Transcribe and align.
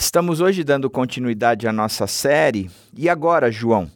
Estamos 0.00 0.40
hoje 0.40 0.64
dando 0.64 0.88
continuidade 0.88 1.68
à 1.68 1.72
nossa 1.74 2.06
série. 2.06 2.70
E 2.96 3.06
agora, 3.06 3.52
João? 3.52 3.88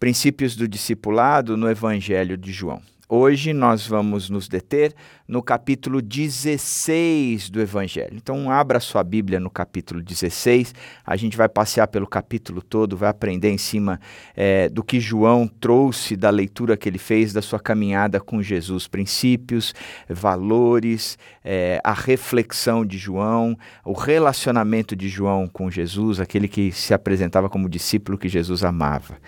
Princípios 0.00 0.56
do 0.56 0.66
discipulado 0.66 1.56
no 1.56 1.70
Evangelho 1.70 2.36
de 2.36 2.52
João. 2.52 2.82
Hoje 3.16 3.52
nós 3.52 3.86
vamos 3.86 4.28
nos 4.28 4.48
deter 4.48 4.92
no 5.28 5.40
capítulo 5.40 6.02
16 6.02 7.48
do 7.48 7.60
Evangelho. 7.60 8.10
Então, 8.16 8.50
abra 8.50 8.80
sua 8.80 9.04
Bíblia 9.04 9.38
no 9.38 9.48
capítulo 9.48 10.02
16. 10.02 10.74
A 11.06 11.14
gente 11.14 11.36
vai 11.36 11.48
passear 11.48 11.86
pelo 11.86 12.08
capítulo 12.08 12.60
todo, 12.60 12.96
vai 12.96 13.08
aprender 13.08 13.50
em 13.50 13.56
cima 13.56 14.00
é, 14.34 14.68
do 14.68 14.82
que 14.82 14.98
João 14.98 15.46
trouxe 15.46 16.16
da 16.16 16.28
leitura 16.28 16.76
que 16.76 16.88
ele 16.88 16.98
fez 16.98 17.32
da 17.32 17.40
sua 17.40 17.60
caminhada 17.60 18.18
com 18.18 18.42
Jesus, 18.42 18.88
princípios, 18.88 19.72
valores, 20.08 21.16
é, 21.44 21.80
a 21.84 21.92
reflexão 21.92 22.84
de 22.84 22.98
João, 22.98 23.56
o 23.84 23.92
relacionamento 23.92 24.96
de 24.96 25.08
João 25.08 25.46
com 25.46 25.70
Jesus, 25.70 26.18
aquele 26.18 26.48
que 26.48 26.72
se 26.72 26.92
apresentava 26.92 27.48
como 27.48 27.68
discípulo 27.68 28.18
que 28.18 28.28
Jesus 28.28 28.64
amava. 28.64 29.18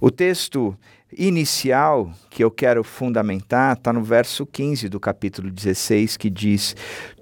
O 0.00 0.10
texto 0.10 0.74
inicial 1.12 2.10
que 2.30 2.42
eu 2.42 2.50
quero 2.50 2.82
fundamentar 2.82 3.76
está 3.76 3.92
no 3.92 4.02
verso 4.02 4.46
15 4.46 4.88
do 4.88 4.98
capítulo 4.98 5.50
16, 5.50 6.16
que 6.16 6.30
diz: 6.30 6.74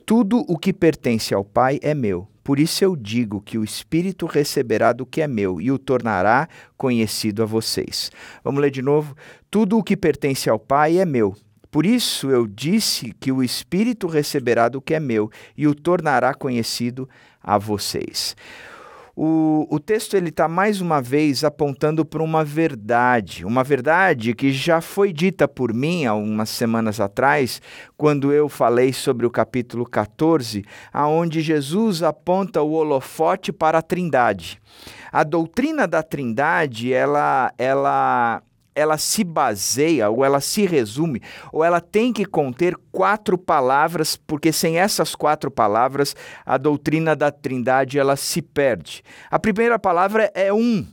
Tudo 0.06 0.44
o 0.48 0.58
que 0.58 0.72
pertence 0.72 1.34
ao 1.34 1.44
Pai 1.44 1.78
é 1.82 1.94
meu. 1.94 2.28
Por 2.42 2.58
isso 2.58 2.84
eu 2.84 2.94
digo 2.94 3.40
que 3.40 3.56
o 3.56 3.64
Espírito 3.64 4.26
receberá 4.26 4.92
do 4.92 5.06
que 5.06 5.22
é 5.22 5.26
meu 5.26 5.60
e 5.60 5.72
o 5.72 5.78
tornará 5.78 6.46
conhecido 6.76 7.42
a 7.42 7.46
vocês. 7.46 8.10
Vamos 8.42 8.60
ler 8.60 8.70
de 8.70 8.82
novo? 8.82 9.16
Tudo 9.50 9.78
o 9.78 9.82
que 9.82 9.96
pertence 9.96 10.50
ao 10.50 10.58
Pai 10.58 10.98
é 10.98 11.06
meu. 11.06 11.34
Por 11.70 11.86
isso 11.86 12.30
eu 12.30 12.46
disse 12.46 13.14
que 13.18 13.32
o 13.32 13.42
Espírito 13.42 14.06
receberá 14.06 14.68
do 14.68 14.80
que 14.80 14.94
é 14.94 15.00
meu 15.00 15.30
e 15.56 15.66
o 15.66 15.74
tornará 15.74 16.34
conhecido 16.34 17.08
a 17.42 17.56
vocês. 17.56 18.36
O, 19.16 19.66
o 19.70 19.78
texto 19.78 20.16
ele 20.16 20.30
está 20.30 20.48
mais 20.48 20.80
uma 20.80 21.00
vez 21.00 21.44
apontando 21.44 22.04
para 22.04 22.22
uma 22.22 22.44
verdade, 22.44 23.44
uma 23.44 23.62
verdade 23.62 24.34
que 24.34 24.52
já 24.52 24.80
foi 24.80 25.12
dita 25.12 25.46
por 25.46 25.72
mim 25.72 26.04
há 26.06 26.46
semanas 26.46 26.98
atrás, 26.98 27.62
quando 27.96 28.32
eu 28.32 28.48
falei 28.48 28.92
sobre 28.92 29.24
o 29.24 29.30
capítulo 29.30 29.84
14, 29.86 30.64
aonde 30.92 31.42
Jesus 31.42 32.02
aponta 32.02 32.60
o 32.60 32.72
holofote 32.72 33.52
para 33.52 33.78
a 33.78 33.82
Trindade. 33.82 34.60
A 35.12 35.22
doutrina 35.22 35.86
da 35.86 36.02
Trindade, 36.02 36.92
ela, 36.92 37.52
ela 37.56 38.42
ela 38.74 38.98
se 38.98 39.22
baseia, 39.22 40.10
ou 40.10 40.24
ela 40.24 40.40
se 40.40 40.66
resume, 40.66 41.22
ou 41.52 41.62
ela 41.62 41.80
tem 41.80 42.12
que 42.12 42.24
conter 42.24 42.76
quatro 42.90 43.38
palavras, 43.38 44.16
porque 44.16 44.52
sem 44.52 44.78
essas 44.78 45.14
quatro 45.14 45.50
palavras 45.50 46.16
a 46.44 46.58
doutrina 46.58 47.14
da 47.14 47.30
Trindade 47.30 47.98
ela 47.98 48.16
se 48.16 48.42
perde. 48.42 49.02
A 49.30 49.38
primeira 49.38 49.78
palavra 49.78 50.30
é 50.34 50.52
um. 50.52 50.86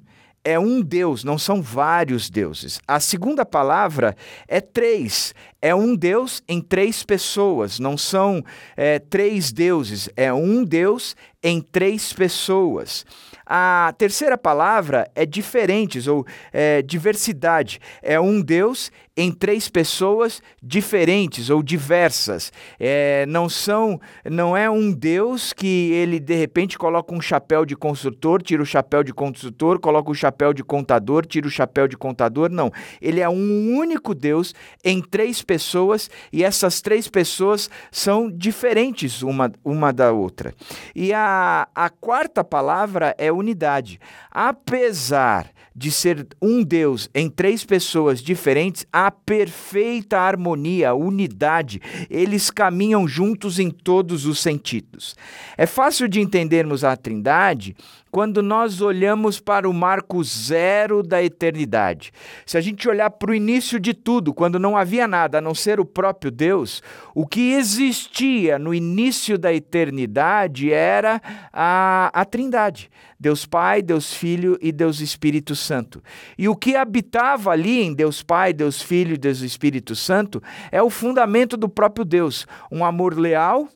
É 0.43 0.57
um 0.57 0.81
Deus, 0.81 1.23
não 1.23 1.37
são 1.37 1.61
vários 1.61 2.27
deuses. 2.27 2.81
A 2.87 2.99
segunda 2.99 3.45
palavra 3.45 4.15
é 4.47 4.59
três. 4.59 5.35
É 5.61 5.75
um 5.75 5.95
Deus 5.95 6.41
em 6.47 6.59
três 6.59 7.03
pessoas, 7.03 7.77
não 7.77 7.95
são 7.95 8.43
é, 8.75 8.97
três 8.97 9.51
deuses. 9.51 10.09
É 10.17 10.33
um 10.33 10.63
Deus 10.63 11.15
em 11.43 11.61
três 11.61 12.11
pessoas. 12.11 13.05
A 13.53 13.93
terceira 13.97 14.37
palavra 14.37 15.11
é 15.13 15.25
diferentes 15.25 16.07
ou 16.07 16.25
é, 16.53 16.81
diversidade. 16.81 17.81
É 18.01 18.17
um 18.17 18.41
Deus 18.41 18.89
em 19.21 19.31
três 19.31 19.69
pessoas 19.69 20.41
diferentes 20.61 21.49
ou 21.49 21.61
diversas. 21.61 22.51
É, 22.79 23.25
não 23.27 23.47
são, 23.47 24.01
não 24.25 24.57
é 24.57 24.69
um 24.69 24.91
Deus 24.91 25.53
que 25.53 25.91
ele 25.91 26.19
de 26.19 26.33
repente 26.33 26.77
coloca 26.77 27.13
um 27.13 27.21
chapéu 27.21 27.65
de 27.65 27.75
construtor, 27.75 28.41
tira 28.41 28.63
o 28.63 28.65
chapéu 28.65 29.03
de 29.03 29.13
construtor, 29.13 29.79
coloca 29.79 30.09
o 30.09 30.15
chapéu 30.15 30.53
de 30.53 30.63
contador, 30.63 31.25
tira 31.25 31.47
o 31.47 31.51
chapéu 31.51 31.87
de 31.87 31.95
contador. 31.95 32.49
Não. 32.49 32.71
Ele 32.99 33.19
é 33.19 33.29
um 33.29 33.77
único 33.77 34.15
Deus 34.15 34.55
em 34.83 35.01
três 35.01 35.43
pessoas 35.43 36.09
e 36.33 36.43
essas 36.43 36.81
três 36.81 37.07
pessoas 37.07 37.69
são 37.91 38.29
diferentes 38.29 39.21
uma, 39.21 39.51
uma 39.63 39.93
da 39.93 40.11
outra. 40.11 40.53
E 40.95 41.13
a, 41.13 41.67
a 41.75 41.89
quarta 41.89 42.43
palavra 42.43 43.13
é 43.17 43.31
unidade. 43.31 43.99
Apesar 44.31 45.51
de 45.75 45.91
ser 45.91 46.27
um 46.41 46.63
Deus 46.63 47.09
em 47.13 47.29
três 47.29 47.63
pessoas 47.63 48.21
diferentes, 48.21 48.85
há 49.11 49.13
perfeita 49.25 50.17
harmonia, 50.17 50.93
unidade. 50.93 51.81
Eles 52.09 52.49
caminham 52.49 53.05
juntos 53.07 53.59
em 53.59 53.69
todos 53.69 54.25
os 54.25 54.39
sentidos. 54.39 55.15
É 55.57 55.65
fácil 55.65 56.07
de 56.07 56.21
entendermos 56.21 56.85
a 56.85 56.95
Trindade 56.95 57.75
quando 58.11 58.43
nós 58.43 58.81
olhamos 58.81 59.39
para 59.39 59.69
o 59.69 59.73
marco 59.73 60.21
zero 60.23 61.01
da 61.01 61.23
eternidade. 61.23 62.11
Se 62.45 62.57
a 62.57 62.61
gente 62.61 62.87
olhar 62.89 63.09
para 63.09 63.31
o 63.31 63.35
início 63.35 63.79
de 63.79 63.93
tudo, 63.93 64.33
quando 64.33 64.59
não 64.59 64.75
havia 64.75 65.07
nada 65.07 65.37
a 65.37 65.41
não 65.41 65.55
ser 65.55 65.79
o 65.79 65.85
próprio 65.85 66.29
Deus, 66.29 66.83
o 67.15 67.25
que 67.25 67.53
existia 67.53 68.59
no 68.59 68.73
início 68.73 69.37
da 69.37 69.53
eternidade 69.53 70.71
era 70.71 71.21
a, 71.53 72.11
a 72.13 72.25
Trindade: 72.25 72.91
Deus 73.17 73.45
Pai, 73.45 73.81
Deus 73.81 74.13
Filho 74.13 74.57
e 74.61 74.71
Deus 74.71 74.99
Espírito 74.99 75.55
Santo. 75.55 76.03
E 76.37 76.49
o 76.49 76.55
que 76.55 76.75
habitava 76.75 77.51
ali 77.51 77.81
em 77.81 77.93
Deus 77.93 78.21
Pai, 78.21 78.51
Deus 78.51 78.81
Filho 78.81 79.13
e 79.13 79.17
Deus 79.17 79.39
Espírito 79.39 79.95
Santo 79.95 80.43
é 80.71 80.81
o 80.81 80.89
fundamento 80.89 81.55
do 81.55 81.69
próprio 81.69 82.03
Deus: 82.03 82.45
um 82.69 82.83
amor 82.83 83.17
leal 83.17 83.69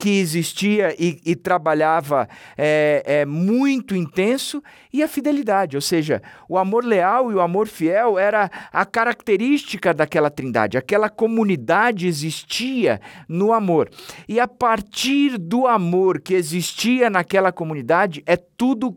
que 0.00 0.18
existia 0.18 0.96
e, 0.98 1.20
e 1.26 1.36
trabalhava 1.36 2.26
é, 2.56 3.02
é, 3.04 3.26
muito 3.26 3.94
intenso, 3.94 4.62
e 4.90 5.02
a 5.02 5.08
fidelidade, 5.08 5.76
ou 5.76 5.80
seja, 5.82 6.22
o 6.48 6.56
amor 6.56 6.86
leal 6.86 7.30
e 7.30 7.34
o 7.34 7.40
amor 7.40 7.68
fiel 7.68 8.18
era 8.18 8.50
a 8.72 8.86
característica 8.86 9.92
daquela 9.92 10.30
trindade. 10.30 10.78
Aquela 10.78 11.10
comunidade 11.10 12.06
existia 12.06 12.98
no 13.28 13.52
amor. 13.52 13.90
E 14.26 14.40
a 14.40 14.48
partir 14.48 15.36
do 15.36 15.66
amor 15.66 16.20
que 16.20 16.32
existia 16.32 17.10
naquela 17.10 17.52
comunidade, 17.52 18.22
é 18.24 18.36
tudo, 18.36 18.96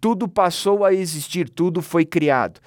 tudo 0.00 0.26
passou 0.26 0.82
a 0.82 0.94
existir, 0.94 1.50
tudo 1.50 1.82
foi 1.82 2.06
criado. 2.06 2.58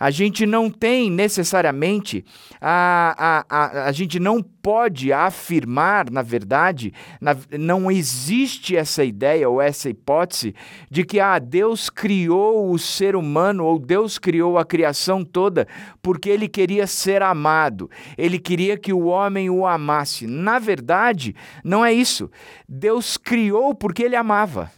A 0.00 0.10
gente 0.10 0.46
não 0.46 0.70
tem 0.70 1.10
necessariamente, 1.10 2.24
a, 2.58 3.44
a, 3.50 3.56
a, 3.58 3.88
a 3.88 3.92
gente 3.92 4.18
não 4.18 4.42
pode 4.42 5.12
afirmar, 5.12 6.10
na 6.10 6.22
verdade, 6.22 6.94
na, 7.20 7.36
não 7.58 7.90
existe 7.90 8.74
essa 8.74 9.04
ideia 9.04 9.46
ou 9.46 9.60
essa 9.60 9.90
hipótese 9.90 10.54
de 10.90 11.04
que 11.04 11.20
ah, 11.20 11.38
Deus 11.38 11.90
criou 11.90 12.72
o 12.72 12.78
ser 12.78 13.14
humano 13.14 13.66
ou 13.66 13.78
Deus 13.78 14.18
criou 14.18 14.56
a 14.56 14.64
criação 14.64 15.22
toda 15.22 15.68
porque 16.00 16.30
ele 16.30 16.48
queria 16.48 16.86
ser 16.86 17.22
amado, 17.22 17.90
ele 18.16 18.38
queria 18.38 18.78
que 18.78 18.94
o 18.94 19.04
homem 19.04 19.50
o 19.50 19.66
amasse. 19.66 20.26
Na 20.26 20.58
verdade, 20.58 21.36
não 21.62 21.84
é 21.84 21.92
isso. 21.92 22.30
Deus 22.66 23.18
criou 23.18 23.74
porque 23.74 24.02
ele 24.02 24.16
amava 24.16 24.70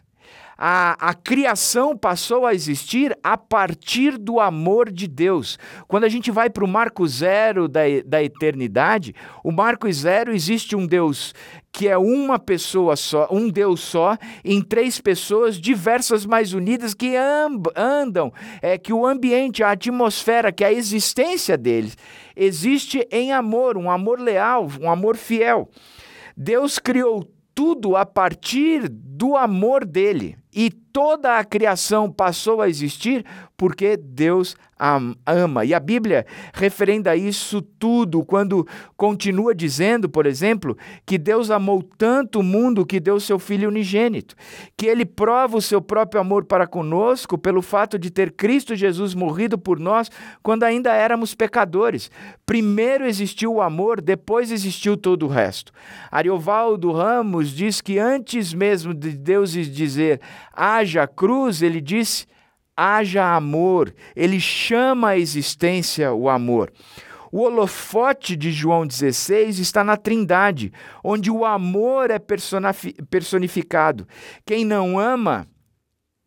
a, 0.64 1.10
a 1.10 1.12
criação 1.12 1.96
passou 1.96 2.46
a 2.46 2.54
existir 2.54 3.18
a 3.20 3.36
partir 3.36 4.16
do 4.16 4.38
amor 4.38 4.92
de 4.92 5.08
Deus. 5.08 5.58
Quando 5.88 6.04
a 6.04 6.08
gente 6.08 6.30
vai 6.30 6.48
para 6.48 6.64
o 6.64 6.68
marco 6.68 7.04
zero 7.04 7.66
da, 7.66 7.80
da 8.06 8.22
eternidade, 8.22 9.12
o 9.42 9.50
marco 9.50 9.92
zero 9.92 10.32
existe 10.32 10.76
um 10.76 10.86
Deus 10.86 11.34
que 11.72 11.88
é 11.88 11.98
uma 11.98 12.38
pessoa 12.38 12.94
só, 12.94 13.26
um 13.28 13.48
Deus 13.48 13.80
só, 13.80 14.16
em 14.44 14.62
três 14.62 15.00
pessoas 15.00 15.56
diversas, 15.58 16.24
mais 16.24 16.52
unidas, 16.52 16.94
que 16.94 17.16
andam, 17.74 18.32
é 18.60 18.78
que 18.78 18.92
o 18.92 19.04
ambiente, 19.04 19.64
a 19.64 19.72
atmosfera, 19.72 20.52
que 20.52 20.62
a 20.62 20.72
existência 20.72 21.56
deles 21.56 21.96
existe 22.36 23.04
em 23.10 23.32
amor, 23.32 23.76
um 23.76 23.90
amor 23.90 24.20
leal, 24.20 24.68
um 24.80 24.88
amor 24.88 25.16
fiel. 25.16 25.68
Deus 26.36 26.78
criou 26.78 27.28
tudo 27.52 27.96
a 27.96 28.06
partir 28.06 28.88
do 28.88 29.36
amor 29.36 29.84
dele. 29.84 30.40
E 30.54 30.70
toda 30.70 31.38
a 31.38 31.44
criação 31.44 32.10
passou 32.10 32.60
a 32.60 32.68
existir 32.68 33.24
porque 33.56 33.96
Deus 33.96 34.56
ama. 35.24 35.64
E 35.64 35.72
a 35.72 35.78
Bíblia 35.78 36.26
referenda 36.52 37.14
isso 37.14 37.62
tudo 37.62 38.24
quando 38.24 38.66
continua 38.96 39.54
dizendo, 39.54 40.08
por 40.08 40.26
exemplo, 40.26 40.76
que 41.06 41.16
Deus 41.16 41.50
amou 41.50 41.82
tanto 41.96 42.40
o 42.40 42.42
mundo 42.42 42.84
que 42.84 42.98
deu 42.98 43.20
seu 43.20 43.38
Filho 43.38 43.68
unigênito, 43.68 44.34
que 44.76 44.86
ele 44.86 45.04
prova 45.04 45.56
o 45.56 45.62
seu 45.62 45.80
próprio 45.80 46.20
amor 46.20 46.44
para 46.44 46.66
conosco 46.66 47.38
pelo 47.38 47.62
fato 47.62 47.98
de 47.98 48.10
ter 48.10 48.32
Cristo 48.32 48.74
Jesus 48.74 49.14
morrido 49.14 49.56
por 49.56 49.78
nós 49.78 50.10
quando 50.42 50.64
ainda 50.64 50.92
éramos 50.92 51.34
pecadores. 51.34 52.10
Primeiro 52.44 53.06
existiu 53.06 53.54
o 53.54 53.62
amor, 53.62 54.00
depois 54.00 54.50
existiu 54.50 54.96
todo 54.96 55.26
o 55.26 55.28
resto. 55.28 55.72
Ariovaldo 56.10 56.90
Ramos 56.90 57.50
diz 57.50 57.80
que 57.80 57.98
antes 57.98 58.52
mesmo 58.52 58.92
de 58.92 59.12
Deus 59.12 59.52
dizer 59.52 60.20
haja 60.52 61.06
cruz, 61.06 61.62
ele 61.62 61.80
disse 61.80 62.26
haja 62.76 63.34
amor. 63.34 63.94
Ele 64.14 64.40
chama 64.40 65.10
à 65.10 65.18
existência 65.18 66.12
o 66.12 66.28
amor. 66.28 66.72
O 67.30 67.40
holofote 67.40 68.36
de 68.36 68.52
João 68.52 68.86
16 68.86 69.58
está 69.58 69.82
na 69.82 69.96
Trindade, 69.96 70.70
onde 71.02 71.30
o 71.30 71.46
amor 71.46 72.10
é 72.10 72.18
personificado. 73.08 74.06
Quem 74.44 74.66
não 74.66 74.98
ama 74.98 75.48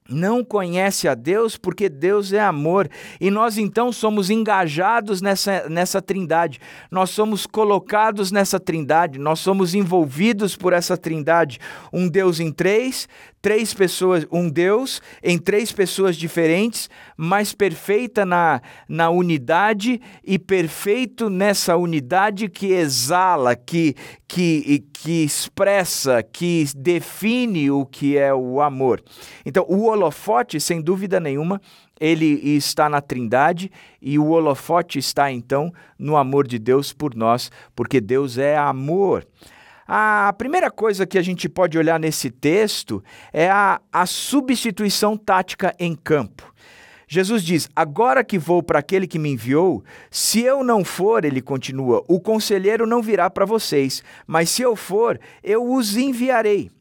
não 0.09 0.43
conhece 0.43 1.07
a 1.07 1.15
Deus 1.15 1.57
porque 1.57 1.89
Deus 1.89 2.31
é 2.31 2.39
amor. 2.39 2.89
E 3.19 3.31
nós 3.31 3.57
então 3.57 3.91
somos 3.91 4.29
engajados 4.29 5.21
nessa, 5.21 5.67
nessa 5.69 6.01
trindade, 6.01 6.59
nós 6.91 7.09
somos 7.09 7.45
colocados 7.45 8.31
nessa 8.31 8.59
trindade, 8.59 9.19
nós 9.19 9.39
somos 9.39 9.73
envolvidos 9.73 10.55
por 10.55 10.73
essa 10.73 10.95
trindade. 10.95 11.59
Um 11.91 12.07
Deus 12.07 12.39
em 12.39 12.51
três, 12.51 13.07
três 13.45 13.75
pessoas, 13.75 14.25
um 14.31 14.49
Deus 14.49 14.99
em 15.21 15.37
três 15.37 15.71
pessoas 15.71 16.17
diferentes, 16.17 16.89
mas 17.15 17.53
perfeita 17.53 18.25
na, 18.25 18.59
na 18.89 19.11
unidade 19.11 20.01
e 20.23 20.39
perfeito 20.39 21.29
nessa 21.29 21.77
unidade 21.77 22.49
que 22.49 22.71
exala, 22.71 23.55
que, 23.55 23.93
que, 24.27 24.83
que 24.91 25.23
expressa, 25.23 26.23
que 26.23 26.65
define 26.75 27.69
o 27.69 27.85
que 27.85 28.17
é 28.17 28.33
o 28.33 28.59
amor. 28.61 28.99
Então, 29.45 29.63
o 29.69 29.85
holofote, 29.85 30.59
sem 30.59 30.81
dúvida 30.81 31.19
nenhuma, 31.19 31.61
ele 31.99 32.25
está 32.25 32.89
na 32.89 32.99
Trindade 32.99 33.71
e 34.01 34.17
o 34.17 34.29
holofote 34.29 34.97
está 34.97 35.31
então 35.31 35.71
no 35.99 36.17
amor 36.17 36.47
de 36.47 36.57
Deus 36.57 36.91
por 36.91 37.13
nós, 37.13 37.51
porque 37.75 38.01
Deus 38.01 38.39
é 38.39 38.57
amor. 38.57 39.23
A 39.87 40.33
primeira 40.35 40.71
coisa 40.71 41.05
que 41.05 41.17
a 41.17 41.21
gente 41.21 41.47
pode 41.47 41.77
olhar 41.77 41.99
nesse 41.99 42.31
texto 42.31 43.03
é 43.31 43.49
a, 43.49 43.79
a 43.93 44.05
substituição 44.07 45.15
tática 45.15 45.75
em 45.79 45.95
campo. 45.95 46.51
Jesus 47.07 47.43
diz: 47.43 47.69
Agora 47.75 48.23
que 48.23 48.39
vou 48.39 48.63
para 48.63 48.79
aquele 48.79 49.05
que 49.05 49.19
me 49.19 49.29
enviou, 49.29 49.83
se 50.09 50.41
eu 50.41 50.63
não 50.63 50.83
for, 50.83 51.23
ele 51.23 51.41
continua, 51.41 52.03
o 52.07 52.19
conselheiro 52.19 52.87
não 52.87 53.01
virá 53.01 53.29
para 53.29 53.45
vocês, 53.45 54.03
mas 54.25 54.49
se 54.49 54.63
eu 54.63 54.75
for, 54.75 55.19
eu 55.43 55.71
os 55.71 55.95
enviarei. 55.95 56.71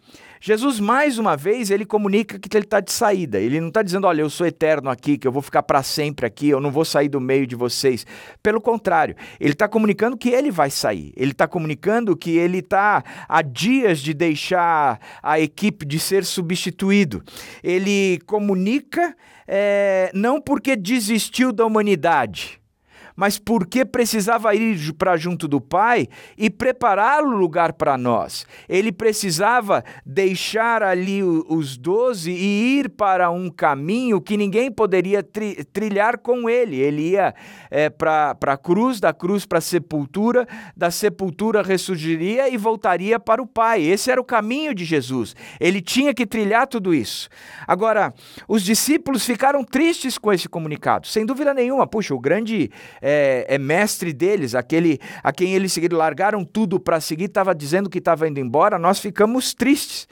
Jesus, 0.46 0.78
mais 0.78 1.18
uma 1.18 1.38
vez, 1.38 1.70
ele 1.70 1.86
comunica 1.86 2.38
que 2.38 2.54
ele 2.54 2.66
está 2.66 2.78
de 2.78 2.92
saída. 2.92 3.40
Ele 3.40 3.62
não 3.62 3.68
está 3.68 3.80
dizendo, 3.80 4.06
olha, 4.06 4.20
eu 4.20 4.28
sou 4.28 4.46
eterno 4.46 4.90
aqui, 4.90 5.16
que 5.16 5.26
eu 5.26 5.32
vou 5.32 5.40
ficar 5.40 5.62
para 5.62 5.82
sempre 5.82 6.26
aqui, 6.26 6.50
eu 6.50 6.60
não 6.60 6.70
vou 6.70 6.84
sair 6.84 7.08
do 7.08 7.18
meio 7.18 7.46
de 7.46 7.56
vocês. 7.56 8.06
Pelo 8.42 8.60
contrário, 8.60 9.16
ele 9.40 9.54
está 9.54 9.66
comunicando 9.66 10.18
que 10.18 10.28
ele 10.28 10.50
vai 10.50 10.68
sair. 10.68 11.14
Ele 11.16 11.30
está 11.30 11.48
comunicando 11.48 12.14
que 12.14 12.36
ele 12.36 12.58
está 12.58 13.02
a 13.26 13.40
dias 13.40 14.00
de 14.00 14.12
deixar 14.12 15.00
a 15.22 15.40
equipe 15.40 15.86
de 15.86 15.98
ser 15.98 16.26
substituído. 16.26 17.22
Ele 17.62 18.18
comunica 18.26 19.16
é, 19.48 20.10
não 20.12 20.42
porque 20.42 20.76
desistiu 20.76 21.54
da 21.54 21.64
humanidade 21.64 22.60
mas 23.16 23.38
porque 23.38 23.84
precisava 23.84 24.54
ir 24.54 24.92
para 24.94 25.16
junto 25.16 25.46
do 25.46 25.60
Pai 25.60 26.08
e 26.36 26.50
preparar 26.50 27.22
o 27.22 27.36
lugar 27.36 27.72
para 27.74 27.96
nós. 27.96 28.46
Ele 28.68 28.90
precisava 28.90 29.84
deixar 30.04 30.82
ali 30.82 31.22
os 31.22 31.76
doze 31.76 32.30
e 32.30 32.78
ir 32.78 32.90
para 32.90 33.30
um 33.30 33.48
caminho 33.50 34.20
que 34.20 34.36
ninguém 34.36 34.70
poderia 34.70 35.22
tri 35.22 35.64
trilhar 35.72 36.18
com 36.18 36.48
ele. 36.48 36.76
Ele 36.76 37.10
ia 37.10 37.34
é, 37.70 37.88
para 37.88 38.36
a 38.40 38.56
cruz, 38.56 39.00
da 39.00 39.12
cruz 39.12 39.46
para 39.46 39.58
a 39.58 39.62
sepultura, 39.62 40.46
da 40.76 40.90
sepultura 40.90 41.62
ressurgiria 41.62 42.48
e 42.48 42.56
voltaria 42.56 43.18
para 43.20 43.42
o 43.42 43.46
Pai. 43.46 43.82
Esse 43.82 44.10
era 44.10 44.20
o 44.20 44.24
caminho 44.24 44.74
de 44.74 44.84
Jesus. 44.84 45.34
Ele 45.60 45.80
tinha 45.80 46.12
que 46.12 46.26
trilhar 46.26 46.66
tudo 46.66 46.94
isso. 46.94 47.28
Agora, 47.66 48.12
os 48.48 48.62
discípulos 48.62 49.24
ficaram 49.24 49.62
tristes 49.64 50.18
com 50.18 50.32
esse 50.32 50.48
comunicado, 50.48 51.06
sem 51.06 51.24
dúvida 51.24 51.54
nenhuma. 51.54 51.86
Puxa, 51.86 52.14
o 52.14 52.20
grande 52.20 52.70
é, 53.06 53.44
é 53.46 53.58
mestre 53.58 54.14
deles, 54.14 54.54
aquele 54.54 54.98
a 55.22 55.30
quem 55.30 55.52
eles 55.52 55.74
seguiram, 55.74 55.98
largaram 55.98 56.42
tudo 56.42 56.80
para 56.80 57.00
seguir, 57.00 57.26
estava 57.26 57.54
dizendo 57.54 57.90
que 57.90 57.98
estava 57.98 58.26
indo 58.26 58.40
embora, 58.40 58.78
nós 58.78 58.98
ficamos 58.98 59.52
tristes. 59.52 60.08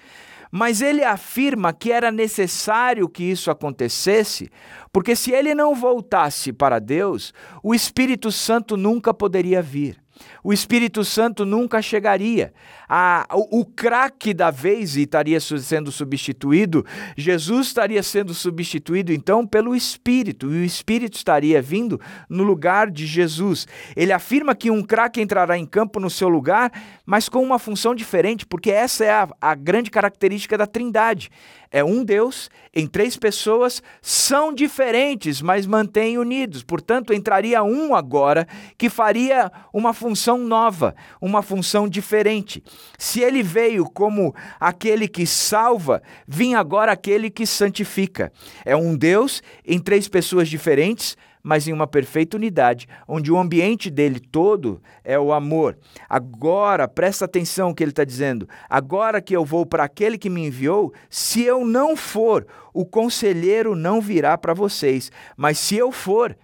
Mas 0.54 0.82
ele 0.82 1.02
afirma 1.02 1.72
que 1.72 1.90
era 1.90 2.12
necessário 2.12 3.08
que 3.08 3.24
isso 3.24 3.50
acontecesse, 3.50 4.50
porque 4.92 5.16
se 5.16 5.32
ele 5.32 5.54
não 5.54 5.74
voltasse 5.74 6.52
para 6.52 6.78
Deus, 6.78 7.32
o 7.62 7.74
Espírito 7.74 8.30
Santo 8.30 8.76
nunca 8.76 9.14
poderia 9.14 9.62
vir 9.62 10.01
o 10.42 10.52
Espírito 10.52 11.04
Santo 11.04 11.44
nunca 11.44 11.80
chegaria. 11.80 12.52
A, 12.88 13.26
o, 13.32 13.60
o 13.60 13.64
craque 13.64 14.34
da 14.34 14.50
vez 14.50 14.96
estaria 14.96 15.40
sendo 15.40 15.90
substituído, 15.90 16.84
Jesus 17.16 17.68
estaria 17.68 18.02
sendo 18.02 18.34
substituído 18.34 19.12
então 19.12 19.46
pelo 19.46 19.74
Espírito, 19.74 20.52
e 20.52 20.62
o 20.62 20.64
Espírito 20.64 21.16
estaria 21.16 21.62
vindo 21.62 22.00
no 22.28 22.42
lugar 22.42 22.90
de 22.90 23.06
Jesus. 23.06 23.66
Ele 23.96 24.12
afirma 24.12 24.54
que 24.54 24.70
um 24.70 24.82
craque 24.82 25.20
entrará 25.20 25.56
em 25.56 25.66
campo 25.66 25.98
no 25.98 26.10
seu 26.10 26.28
lugar, 26.28 26.72
mas 27.06 27.28
com 27.28 27.42
uma 27.42 27.58
função 27.58 27.94
diferente, 27.94 28.44
porque 28.46 28.70
essa 28.70 29.04
é 29.04 29.10
a, 29.10 29.28
a 29.40 29.54
grande 29.54 29.90
característica 29.90 30.58
da 30.58 30.66
Trindade. 30.66 31.30
É 31.72 31.82
um 31.82 32.04
Deus 32.04 32.50
em 32.74 32.86
três 32.86 33.16
pessoas, 33.16 33.82
são 34.02 34.52
diferentes, 34.52 35.40
mas 35.40 35.66
mantêm 35.66 36.18
unidos. 36.18 36.62
Portanto, 36.62 37.14
entraria 37.14 37.62
um 37.62 37.94
agora 37.94 38.46
que 38.76 38.90
faria 38.90 39.50
uma 39.72 39.94
função 39.94 40.38
nova, 40.38 40.94
uma 41.20 41.42
função 41.42 41.88
diferente. 41.88 42.62
Se 42.98 43.20
ele 43.20 43.42
veio 43.42 43.84
como 43.86 44.34
aquele 44.60 45.08
que 45.08 45.26
salva, 45.26 46.02
vinha 46.28 46.58
agora 46.58 46.92
aquele 46.92 47.30
que 47.30 47.46
santifica. 47.46 48.30
É 48.64 48.76
um 48.76 48.94
Deus 48.94 49.42
em 49.66 49.78
três 49.78 50.06
pessoas 50.08 50.48
diferentes, 50.48 51.16
mas 51.42 51.66
em 51.66 51.72
uma 51.72 51.86
perfeita 51.86 52.36
unidade, 52.36 52.86
onde 53.08 53.32
o 53.32 53.38
ambiente 53.38 53.90
dele 53.90 54.20
todo 54.20 54.80
é 55.02 55.18
o 55.18 55.32
amor. 55.32 55.76
Agora, 56.08 56.86
presta 56.86 57.24
atenção 57.24 57.70
no 57.70 57.74
que 57.74 57.82
ele 57.82 57.90
está 57.90 58.04
dizendo. 58.04 58.48
Agora 58.68 59.20
que 59.20 59.34
eu 59.34 59.44
vou 59.44 59.66
para 59.66 59.84
aquele 59.84 60.16
que 60.16 60.30
me 60.30 60.46
enviou, 60.46 60.92
se 61.10 61.42
eu 61.42 61.64
não 61.64 61.96
for, 61.96 62.46
o 62.72 62.84
conselheiro 62.84 63.74
não 63.74 64.00
virá 64.00 64.38
para 64.38 64.54
vocês, 64.54 65.10
mas 65.36 65.58
se 65.58 65.76
eu 65.76 65.90
for, 65.90 66.36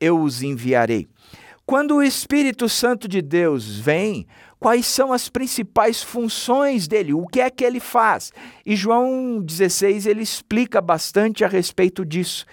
eu 0.00 0.20
os 0.20 0.42
enviarei. 0.42 1.06
Quando 1.66 1.96
o 1.96 2.02
Espírito 2.02 2.68
Santo 2.68 3.08
de 3.08 3.20
Deus 3.20 3.76
vem, 3.78 4.24
quais 4.58 4.86
são 4.86 5.12
as 5.12 5.28
principais 5.28 6.02
funções 6.02 6.88
dele? 6.88 7.12
O 7.14 7.26
que 7.26 7.40
é 7.40 7.50
que 7.50 7.64
ele 7.64 7.80
faz? 7.80 8.32
E 8.64 8.74
João 8.74 9.40
16 9.40 10.06
ele 10.06 10.22
explica 10.22 10.80
bastante 10.80 11.44
a 11.44 11.48
respeito 11.48 12.04
disso. 12.04 12.46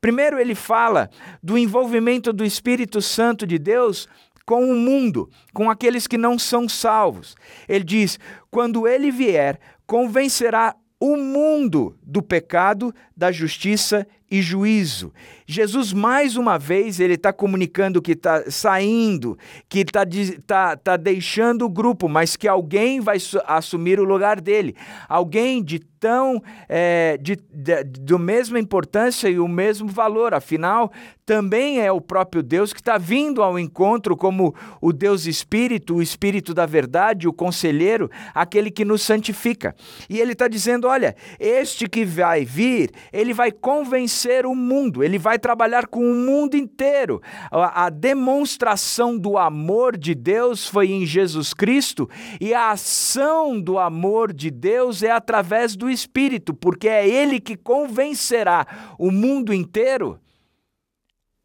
Primeiro 0.00 0.38
ele 0.38 0.54
fala 0.54 1.10
do 1.42 1.58
envolvimento 1.58 2.32
do 2.32 2.44
Espírito 2.44 3.02
Santo 3.02 3.46
de 3.46 3.58
Deus 3.58 4.08
com 4.46 4.68
o 4.68 4.74
mundo, 4.74 5.30
com 5.54 5.70
aqueles 5.70 6.06
que 6.06 6.18
não 6.18 6.38
são 6.38 6.68
salvos. 6.68 7.36
Ele 7.68 7.84
diz: 7.84 8.18
quando 8.50 8.88
ele 8.88 9.10
vier, 9.10 9.60
convencerá 9.86 10.74
o 10.98 11.16
mundo 11.16 11.96
do 12.02 12.22
pecado, 12.22 12.94
da 13.20 13.30
justiça 13.30 14.06
e 14.30 14.40
juízo. 14.40 15.12
Jesus, 15.46 15.92
mais 15.92 16.36
uma 16.36 16.58
vez, 16.58 17.00
ele 17.00 17.14
está 17.14 17.34
comunicando 17.34 18.00
que 18.00 18.12
está 18.12 18.50
saindo, 18.50 19.36
que 19.68 19.80
está 19.80 20.06
tá, 20.46 20.76
tá 20.76 20.96
deixando 20.96 21.66
o 21.66 21.68
grupo, 21.68 22.08
mas 22.08 22.34
que 22.34 22.48
alguém 22.48 22.98
vai 22.98 23.18
assumir 23.46 24.00
o 24.00 24.04
lugar 24.04 24.40
dele. 24.40 24.74
Alguém 25.06 25.62
de 25.62 25.80
tão 26.00 26.42
é, 26.66 27.18
de, 27.20 27.36
de, 27.52 27.84
de 27.84 28.18
mesma 28.18 28.58
importância 28.58 29.28
e 29.28 29.38
o 29.38 29.46
mesmo 29.46 29.86
valor. 29.86 30.32
Afinal, 30.32 30.90
também 31.26 31.80
é 31.80 31.92
o 31.92 32.00
próprio 32.00 32.42
Deus 32.42 32.72
que 32.72 32.80
está 32.80 32.96
vindo 32.96 33.42
ao 33.42 33.58
encontro 33.58 34.16
como 34.16 34.54
o 34.80 34.92
Deus 34.92 35.26
Espírito, 35.26 35.96
o 35.96 36.02
Espírito 36.02 36.54
da 36.54 36.64
verdade, 36.64 37.28
o 37.28 37.32
conselheiro, 37.32 38.10
aquele 38.34 38.70
que 38.70 38.84
nos 38.84 39.02
santifica. 39.02 39.76
E 40.08 40.18
ele 40.18 40.32
está 40.32 40.48
dizendo: 40.48 40.88
olha, 40.88 41.14
este 41.38 41.88
que 41.88 42.04
vai 42.04 42.44
vir, 42.44 42.90
ele 43.12 43.32
vai 43.32 43.50
convencer 43.50 44.46
o 44.46 44.54
mundo, 44.54 45.02
ele 45.02 45.18
vai 45.18 45.38
trabalhar 45.38 45.86
com 45.86 46.00
o 46.00 46.14
mundo 46.14 46.56
inteiro. 46.56 47.20
A, 47.50 47.86
a 47.86 47.90
demonstração 47.90 49.16
do 49.18 49.36
amor 49.36 49.96
de 49.96 50.14
Deus 50.14 50.66
foi 50.66 50.90
em 50.90 51.04
Jesus 51.06 51.52
Cristo 51.52 52.08
e 52.40 52.54
a 52.54 52.70
ação 52.70 53.60
do 53.60 53.78
amor 53.78 54.32
de 54.32 54.50
Deus 54.50 55.02
é 55.02 55.10
através 55.10 55.76
do 55.76 55.90
Espírito, 55.90 56.54
porque 56.54 56.88
é 56.88 57.08
Ele 57.08 57.40
que 57.40 57.56
convencerá 57.56 58.66
o 58.98 59.10
mundo 59.10 59.52
inteiro 59.52 60.18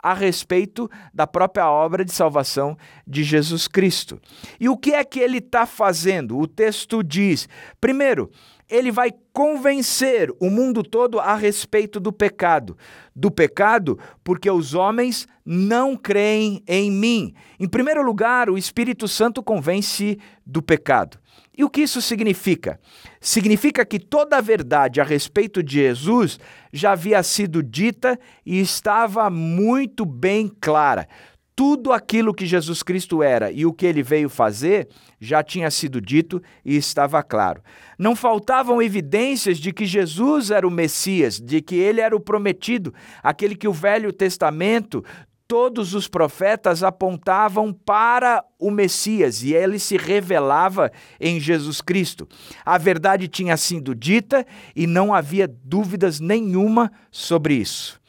a 0.06 0.14
respeito 0.14 0.88
da 1.12 1.26
própria 1.26 1.68
obra 1.68 2.06
de 2.06 2.12
salvação 2.12 2.78
de 3.08 3.24
Jesus 3.24 3.68
Cristo. 3.68 4.22
E 4.60 4.70
o 4.70 4.78
que 4.78 4.94
é 4.94 5.04
que 5.04 5.20
ele 5.20 5.40
está 5.40 5.66
fazendo? 5.66 6.38
O 6.38 6.46
texto 6.46 7.04
diz: 7.04 7.50
primeiro, 7.82 8.30
ele 8.70 8.92
vai 8.92 9.12
convencer 9.32 10.32
o 10.40 10.50
mundo 10.50 10.82
todo 10.84 11.20
a 11.20 11.36
respeito 11.36 12.00
do 12.00 12.12
pecado. 12.12 12.78
Do 13.16 13.30
pecado, 13.30 14.00
porque 14.24 14.50
os 14.50 14.74
homens 14.74 15.28
não 15.46 15.96
creem 15.96 16.64
em 16.68 16.92
mim. 16.92 17.34
Em 17.60 17.68
primeiro 17.68 18.02
lugar, 18.02 18.50
o 18.50 18.58
Espírito 18.58 19.08
Santo 19.08 19.44
convence 19.44 20.18
do 20.46 20.62
pecado. 20.62 21.20
E 21.58 21.64
o 21.64 21.70
que 21.70 21.82
isso 21.82 22.02
significa? 22.02 22.80
Significa 23.22 23.86
que 23.86 23.98
toda 23.98 24.38
a 24.38 24.42
verdade 24.42 25.00
a 25.00 25.04
respeito 25.04 25.64
de 25.64 25.76
Jesus 25.76 26.38
já 26.74 26.92
havia 26.92 27.24
sido 27.24 27.64
dita 27.64 28.20
e 28.46 28.60
estava 28.60 29.30
muito 29.30 30.06
bem 30.06 30.52
clara. 30.60 31.08
Tudo 31.56 31.94
aquilo 31.94 32.34
que 32.34 32.46
Jesus 32.46 32.84
Cristo 32.84 33.24
era 33.24 33.50
e 33.50 33.66
o 33.66 33.72
que 33.72 33.86
ele 33.86 34.04
veio 34.04 34.28
fazer 34.28 34.90
já 35.20 35.42
tinha 35.42 35.72
sido 35.72 36.02
dito 36.02 36.42
e 36.66 36.76
estava 36.76 37.24
claro. 37.24 37.62
Não 37.98 38.16
faltavam 38.16 38.82
evidências 38.82 39.58
de 39.58 39.72
que 39.72 39.86
Jesus 39.86 40.52
era 40.52 40.68
o 40.68 40.72
Messias, 40.72 41.40
de 41.40 41.62
que 41.62 41.76
ele 41.76 42.02
era 42.02 42.16
o 42.16 42.20
prometido, 42.20 42.94
aquele 43.24 43.56
que 43.56 43.68
o 43.68 43.74
Velho 43.74 44.12
Testamento 44.12 45.04
todos 45.48 45.94
os 45.94 46.08
profetas 46.08 46.84
apontavam 46.84 47.72
para 47.72 48.44
o 48.60 48.72
Messias 48.72 49.44
e 49.44 49.54
ele 49.54 49.78
se 49.78 49.96
revelava 49.96 50.92
em 51.20 51.40
Jesus 51.40 51.82
Cristo. 51.82 52.28
A 52.66 52.78
verdade 52.78 53.28
tinha 53.28 53.56
sido 53.56 53.94
dita 53.94 54.46
e 54.76 54.88
não 54.88 55.14
havia 55.14 55.48
dúvidas 55.48 56.20
nenhuma 56.20 56.92
sobre 57.12 57.54
isso. 57.54 58.02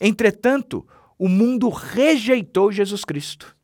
Entretanto, 0.00 0.86
o 1.18 1.28
mundo 1.28 1.68
rejeitou 1.68 2.70
Jesus 2.70 3.04
Cristo. 3.04 3.56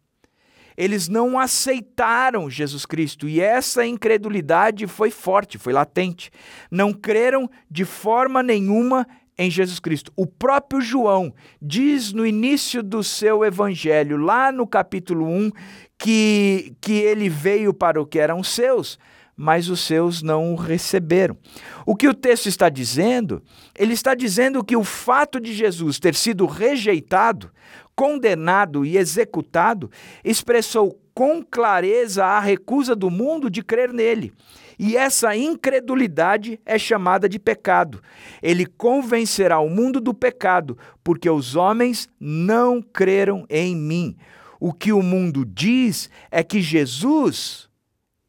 Eles 0.77 1.09
não 1.09 1.39
aceitaram 1.39 2.51
Jesus 2.51 2.85
Cristo 2.85 3.29
e 3.29 3.41
essa 3.41 3.87
incredulidade 3.87 4.87
foi 4.89 5.11
forte, 5.11 5.57
foi 5.57 5.73
latente. 5.73 6.31
Não 6.69 6.93
creram 6.93 7.49
de 7.71 7.85
forma 7.85 8.43
nenhuma 8.43 9.07
em 9.39 9.51
Jesus 9.51 9.79
Cristo. 9.79 10.13
O 10.17 10.27
próprio 10.27 10.81
João 10.81 11.33
diz 11.63 12.13
no 12.13 12.27
início 12.27 12.83
do 12.83 13.05
seu 13.05 13.45
evangelho, 13.45 14.17
lá 14.17 14.51
no 14.51 14.67
capítulo 14.67 15.27
1, 15.27 15.51
que, 15.99 16.75
que 16.81 16.95
ele 16.95 17.29
veio 17.29 17.73
para 17.73 18.01
o 18.01 18.07
que 18.07 18.19
eram 18.19 18.43
seus, 18.43 18.99
mas 19.37 19.69
os 19.69 19.81
seus 19.81 20.23
não 20.23 20.53
o 20.53 20.57
receberam. 20.57 21.37
O 21.85 21.97
que 21.97 22.09
o 22.09 22.15
texto 22.15 22.47
está 22.47 22.69
dizendo? 22.69 23.43
Ele 23.77 23.93
está 23.93 24.15
dizendo 24.15 24.65
que 24.65 24.77
o 24.77 24.85
fato 24.85 25.41
de 25.41 25.53
Jesus 25.53 25.99
ter 25.99 26.15
sido 26.15 26.47
rejeitado, 26.47 27.51
condenado 27.95 28.85
e 28.85 28.97
executado 28.97 29.91
expressou 30.25 30.99
com 31.15 31.43
clareza 31.43 32.25
a 32.25 32.41
recusa 32.41 32.95
do 32.95 33.11
mundo 33.11 33.49
de 33.49 33.63
crer 33.63 33.93
nele. 33.93 34.33
E 34.79 34.97
essa 34.97 35.37
incredulidade 35.37 36.59
é 36.67 36.79
chamada 36.79 37.29
de 37.29 37.39
pecado. 37.39 38.03
Ele 38.43 38.67
convencerá 38.67 39.61
o 39.61 39.71
mundo 39.71 40.01
do 40.01 40.13
pecado, 40.13 40.77
porque 41.03 41.31
os 41.31 41.55
homens 41.55 42.09
não 42.19 42.83
creram 42.83 43.47
em 43.49 43.77
mim. 43.77 44.17
O 44.59 44.73
que 44.73 44.93
o 44.93 45.03
mundo 45.03 45.45
diz 45.45 46.11
é 46.31 46.43
que 46.43 46.61
Jesus 46.61 47.69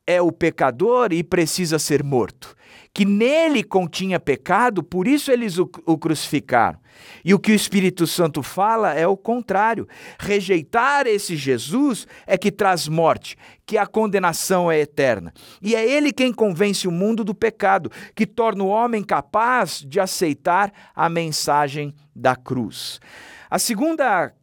é 0.07 0.21
o 0.21 0.31
pecador 0.31 1.11
e 1.11 1.23
precisa 1.23 1.79
ser 1.79 2.03
morto. 2.03 2.55
Que 2.93 3.03
nele 3.03 3.61
continha 3.61 4.19
pecado, 4.19 4.81
por 4.81 5.05
isso 5.05 5.29
eles 5.29 5.57
o, 5.57 5.69
o, 5.85 5.97
crucificaram. 5.97 6.79
E 7.25 7.33
o 7.33 7.39
que 7.39 7.51
o 7.51 7.55
Espírito 7.55 8.07
Santo 8.07 8.41
fala 8.41 8.93
é 8.93 9.05
o 9.05 9.17
contrário. 9.17 9.85
Rejeitar 10.17 11.05
esse 11.05 11.35
Jesus 11.35 12.07
é 12.25 12.37
que 12.37 12.49
traz 12.49 12.87
morte, 12.87 13.35
que 13.65 13.77
a 13.77 13.85
condenação 13.85 14.71
é 14.71 14.79
eterna. 14.79 15.33
E 15.61 15.75
é 15.75 15.85
ele 15.85 16.13
quem 16.13 16.31
convence 16.31 16.87
o 16.87 16.91
mundo 16.91 17.25
do 17.25 17.35
pecado, 17.35 17.91
que 18.15 18.25
torna 18.25 18.63
o 18.63 18.69
homem 18.69 19.03
capaz 19.03 19.83
de 19.85 19.99
aceitar 19.99 20.71
a 20.95 21.09
mensagem 21.09 21.93
da 22.15 22.33
cruz. 22.33 23.01
A 23.49 23.59
segunda 23.59 24.33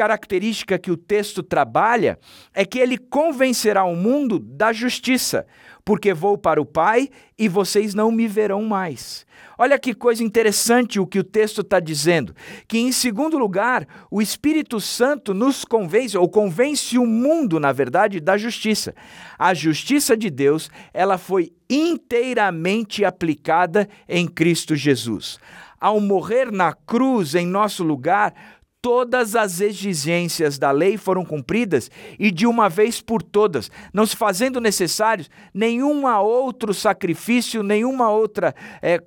característica 0.00 0.78
que 0.78 0.90
o 0.90 0.96
texto 0.96 1.42
trabalha 1.42 2.18
é 2.54 2.64
que 2.64 2.78
ele 2.78 2.96
convencerá 2.96 3.84
o 3.84 3.94
mundo 3.94 4.38
da 4.38 4.72
justiça, 4.72 5.46
porque 5.84 6.14
vou 6.14 6.38
para 6.38 6.58
o 6.58 6.64
Pai 6.64 7.10
e 7.38 7.50
vocês 7.50 7.92
não 7.92 8.10
me 8.10 8.26
verão 8.26 8.62
mais. 8.62 9.26
Olha 9.58 9.78
que 9.78 9.92
coisa 9.92 10.24
interessante 10.24 10.98
o 10.98 11.06
que 11.06 11.18
o 11.18 11.24
texto 11.24 11.60
está 11.60 11.78
dizendo. 11.78 12.34
Que, 12.66 12.78
em 12.78 12.92
segundo 12.92 13.36
lugar, 13.36 13.86
o 14.10 14.22
Espírito 14.22 14.80
Santo 14.80 15.34
nos 15.34 15.66
convence, 15.66 16.16
ou 16.16 16.30
convence 16.30 16.96
o 16.96 17.04
mundo, 17.04 17.60
na 17.60 17.70
verdade, 17.70 18.20
da 18.20 18.38
justiça. 18.38 18.94
A 19.38 19.52
justiça 19.52 20.16
de 20.16 20.30
Deus, 20.30 20.70
ela 20.94 21.18
foi 21.18 21.52
inteiramente 21.68 23.04
aplicada 23.04 23.86
em 24.08 24.26
Cristo 24.26 24.74
Jesus. 24.74 25.38
Ao 25.78 26.00
morrer 26.00 26.50
na 26.50 26.72
cruz 26.72 27.34
em 27.34 27.46
nosso 27.46 27.82
lugar, 27.84 28.34
todas 28.82 29.36
as 29.36 29.60
exigências 29.60 30.58
da 30.58 30.70
lei 30.70 30.96
foram 30.96 31.24
cumpridas 31.24 31.90
e 32.18 32.30
de 32.30 32.46
uma 32.46 32.68
vez 32.68 33.00
por 33.00 33.22
todas, 33.22 33.70
não 33.92 34.06
se 34.06 34.16
fazendo 34.16 34.60
necessários 34.60 35.28
nenhum 35.52 36.06
outro 36.06 36.72
sacrifício, 36.72 37.62
nenhuma 37.62 38.10
outra 38.10 38.54
é, 38.80 38.98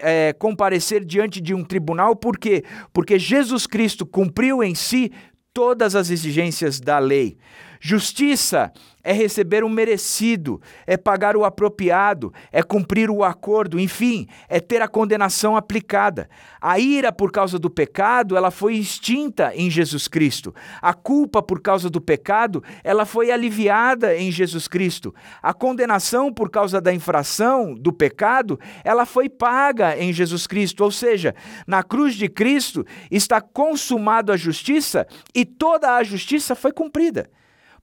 é, 0.00 0.32
comparecer 0.32 1.04
diante 1.04 1.40
de 1.40 1.54
um 1.54 1.64
tribunal, 1.64 2.14
por 2.14 2.38
quê? 2.38 2.64
Porque 2.92 3.18
Jesus 3.18 3.66
Cristo 3.66 4.06
cumpriu 4.06 4.62
em 4.62 4.74
si 4.74 5.10
todas 5.52 5.96
as 5.96 6.10
exigências 6.10 6.78
da 6.78 6.98
lei. 6.98 7.36
Justiça 7.80 8.72
é 9.06 9.12
receber 9.12 9.62
o 9.62 9.68
merecido, 9.68 10.60
é 10.84 10.96
pagar 10.96 11.36
o 11.36 11.44
apropriado, 11.44 12.34
é 12.50 12.60
cumprir 12.60 13.08
o 13.08 13.22
acordo, 13.22 13.78
enfim, 13.78 14.26
é 14.48 14.58
ter 14.58 14.82
a 14.82 14.88
condenação 14.88 15.56
aplicada. 15.56 16.28
A 16.60 16.80
ira 16.80 17.12
por 17.12 17.30
causa 17.30 17.56
do 17.56 17.70
pecado, 17.70 18.36
ela 18.36 18.50
foi 18.50 18.74
extinta 18.74 19.52
em 19.54 19.70
Jesus 19.70 20.08
Cristo. 20.08 20.52
A 20.82 20.92
culpa 20.92 21.40
por 21.40 21.60
causa 21.60 21.88
do 21.88 22.00
pecado, 22.00 22.64
ela 22.82 23.06
foi 23.06 23.30
aliviada 23.30 24.16
em 24.16 24.32
Jesus 24.32 24.66
Cristo. 24.66 25.14
A 25.40 25.54
condenação 25.54 26.32
por 26.32 26.50
causa 26.50 26.80
da 26.80 26.92
infração 26.92 27.74
do 27.74 27.92
pecado, 27.92 28.58
ela 28.82 29.06
foi 29.06 29.28
paga 29.28 29.96
em 29.96 30.12
Jesus 30.12 30.48
Cristo. 30.48 30.82
Ou 30.82 30.90
seja, 30.90 31.32
na 31.64 31.84
cruz 31.84 32.16
de 32.16 32.28
Cristo 32.28 32.84
está 33.08 33.40
consumado 33.40 34.32
a 34.32 34.36
justiça 34.36 35.06
e 35.32 35.44
toda 35.44 35.94
a 35.94 36.02
justiça 36.02 36.56
foi 36.56 36.72
cumprida. 36.72 37.30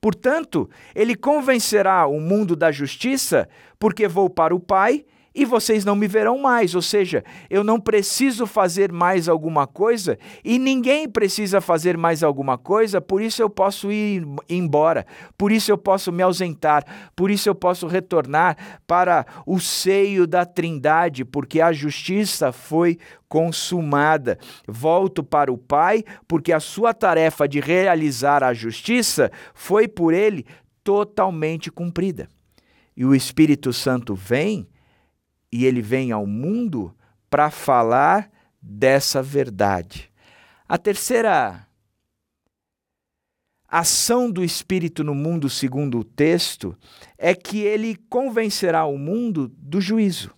Portanto, 0.04 0.70
ele 0.94 1.16
convencerá 1.16 2.06
o 2.08 2.20
mundo 2.20 2.58
da 2.58 2.74
justiça, 2.74 3.48
porque 3.80 4.06
vou 4.06 4.30
para 4.30 4.54
o 4.54 4.60
Pai 4.60 5.06
e 5.34 5.46
vocês 5.46 5.84
não 5.84 5.96
me 5.96 6.08
verão 6.08 6.38
mais. 6.38 6.76
Ou 6.76 6.82
seja, 6.82 7.24
eu 7.50 7.64
não 7.64 7.80
preciso 7.80 8.46
fazer 8.46 8.92
mais 8.92 9.28
alguma 9.28 9.66
coisa 9.66 10.18
e 10.44 10.60
ninguém 10.60 11.10
precisa 11.10 11.60
fazer 11.60 11.98
mais 11.98 12.24
alguma 12.24 12.58
coisa, 12.58 13.02
por 13.02 13.22
isso 13.22 13.42
eu 13.42 13.50
posso 13.50 13.92
ir 13.92 14.26
embora, 14.50 15.06
por 15.38 15.52
isso 15.52 15.72
eu 15.72 15.78
posso 15.78 16.12
me 16.12 16.22
ausentar, 16.22 16.84
por 17.16 17.32
isso 17.32 17.50
eu 17.50 17.56
posso 17.56 17.88
retornar 17.88 18.80
para 18.86 19.26
o 19.46 19.60
seio 19.60 20.28
da 20.28 20.46
Trindade, 20.46 21.26
porque 21.26 21.62
a 21.62 21.72
justiça 21.72 22.52
foi 22.52 22.98
consumada. 23.28 24.38
Volto 24.68 25.24
para 25.24 25.52
o 25.52 25.58
Pai, 25.58 26.04
porque 26.28 26.54
a 26.54 26.60
sua 26.60 26.94
tarefa 26.94 27.48
de 27.48 27.60
realizar 27.60 28.44
a 28.44 28.54
justiça 28.54 29.32
foi 29.56 29.88
por 29.88 30.14
ele 30.14 30.46
totalmente 30.84 31.72
cumprida. 31.72 32.28
E 32.96 33.04
o 33.04 33.16
Espírito 33.16 33.74
Santo 33.74 34.14
vem 34.14 34.68
e 35.54 35.66
ele 35.66 35.84
vem 35.84 36.12
ao 36.12 36.26
mundo 36.26 36.92
para 37.30 37.52
falar 37.52 38.28
dessa 38.60 39.22
verdade. 39.22 40.12
A 40.68 40.80
terceira 40.80 41.68
ação 43.68 44.32
do 44.32 44.44
Espírito 44.44 45.04
no 45.04 45.14
mundo, 45.14 45.48
segundo 45.52 46.00
o 46.00 46.04
texto, 46.04 46.76
é 47.20 47.36
que 47.36 47.60
ele 47.60 47.96
convencerá 48.10 48.84
o 48.86 48.98
mundo 48.98 49.48
do 49.56 49.80
juízo. 49.80 50.34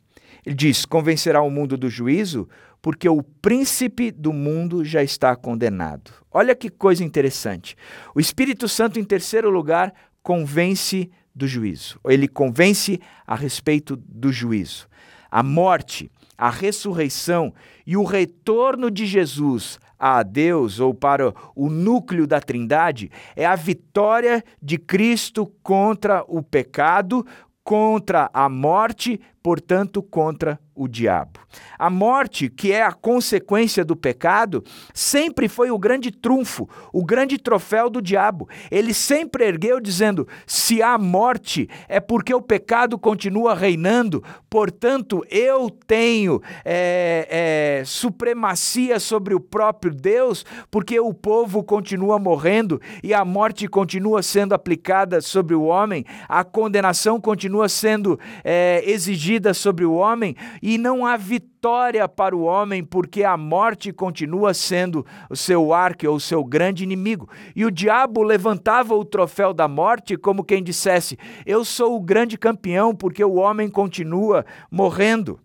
Ele 0.45 0.53
diz: 0.53 0.85
convencerá 0.85 1.41
o 1.41 1.49
mundo 1.49 1.77
do 1.77 1.89
juízo, 1.89 2.49
porque 2.81 3.07
o 3.07 3.23
príncipe 3.23 4.11
do 4.11 4.33
mundo 4.33 4.83
já 4.83 5.01
está 5.01 5.33
condenado. 5.33 6.11
Olha 6.29 6.53
que 6.53 6.69
coisa 6.69 7.05
interessante. 7.05 7.77
O 8.13 8.19
Espírito 8.19 8.67
Santo, 8.67 8.99
em 8.99 9.03
terceiro 9.05 9.49
lugar, 9.49 9.93
convence 10.21 11.09
do 11.35 11.47
juízo. 11.47 11.99
Ele 12.05 12.27
convence 12.27 12.99
a 13.27 13.35
respeito 13.35 13.95
do 13.95 14.31
juízo 14.31 14.87
a 15.35 15.43
morte, 15.43 16.09
a 16.37 16.49
ressurreição 16.49 17.53
e 17.85 17.97
o 17.97 18.05
retorno 18.05 18.89
de 18.89 19.05
Jesus 19.05 19.77
a 19.99 20.23
Deus 20.23 20.79
ou 20.79 20.93
para 20.93 21.33
o 21.53 21.69
núcleo 21.69 22.25
da 22.25 22.39
Trindade 22.39 23.11
é 23.35 23.45
a 23.45 23.55
vitória 23.55 24.41
de 24.61 24.77
Cristo 24.77 25.45
contra 25.61 26.23
o 26.25 26.41
pecado, 26.41 27.25
contra 27.65 28.29
a 28.33 28.47
morte, 28.47 29.19
portanto, 29.43 30.01
contra 30.01 30.57
o 30.75 30.87
diabo. 30.87 31.39
A 31.79 31.89
morte, 31.89 32.49
que 32.49 32.71
é 32.71 32.83
a 32.83 32.91
consequência 32.91 33.85
do 33.85 33.95
pecado, 33.95 34.63
sempre 34.93 35.47
foi 35.47 35.71
o 35.71 35.79
grande 35.79 36.11
trunfo, 36.11 36.67
o 36.91 37.03
grande 37.05 37.37
troféu 37.37 37.89
do 37.89 38.01
diabo. 38.01 38.49
Ele 38.69 38.93
sempre 38.93 39.45
ergueu 39.45 39.79
dizendo: 39.79 40.27
se 40.45 40.81
há 40.81 40.97
morte, 40.97 41.69
é 41.87 41.99
porque 41.99 42.33
o 42.33 42.41
pecado 42.41 42.99
continua 42.99 43.55
reinando, 43.55 44.23
portanto, 44.49 45.25
eu 45.29 45.69
tenho 45.69 46.41
é, 46.65 47.79
é, 47.79 47.83
supremacia 47.85 48.99
sobre 48.99 49.33
o 49.33 49.39
próprio 49.39 49.93
Deus, 49.93 50.45
porque 50.69 50.99
o 50.99 51.13
povo 51.13 51.63
continua 51.63 52.19
morrendo 52.19 52.81
e 53.01 53.13
a 53.13 53.23
morte 53.23 53.67
continua 53.67 54.21
sendo 54.21 54.53
aplicada 54.53 55.21
sobre 55.21 55.55
o 55.55 55.63
homem, 55.63 56.05
a 56.27 56.43
condenação 56.43 57.19
continua 57.21 57.69
sendo 57.69 58.19
é, 58.43 58.83
exigida 58.85 59.53
sobre 59.53 59.85
o 59.85 59.93
homem 59.93 60.35
e 60.67 60.79
não 60.79 61.05
há 61.05 61.15
vitória 61.15 62.09
para 62.09 62.35
o 62.35 62.41
homem, 62.41 62.83
porque 62.83 63.23
a 63.23 63.37
morte 63.37 63.93
continua 63.93 64.51
sendo 64.51 65.05
o 65.29 65.35
seu 65.35 65.71
arco 65.71 66.07
ou 66.07 66.15
o 66.15 66.19
seu 66.19 66.43
grande 66.43 66.83
inimigo. 66.83 67.29
E 67.55 67.63
o 67.63 67.69
diabo 67.69 68.23
levantava 68.23 68.95
o 68.95 69.05
troféu 69.05 69.53
da 69.53 69.67
morte 69.67 70.17
como 70.17 70.43
quem 70.43 70.63
dissesse: 70.63 71.19
Eu 71.45 71.63
sou 71.63 71.95
o 71.95 72.01
grande 72.01 72.35
campeão, 72.35 72.95
porque 72.95 73.23
o 73.23 73.35
homem 73.35 73.69
continua 73.69 74.43
morrendo. 74.71 75.39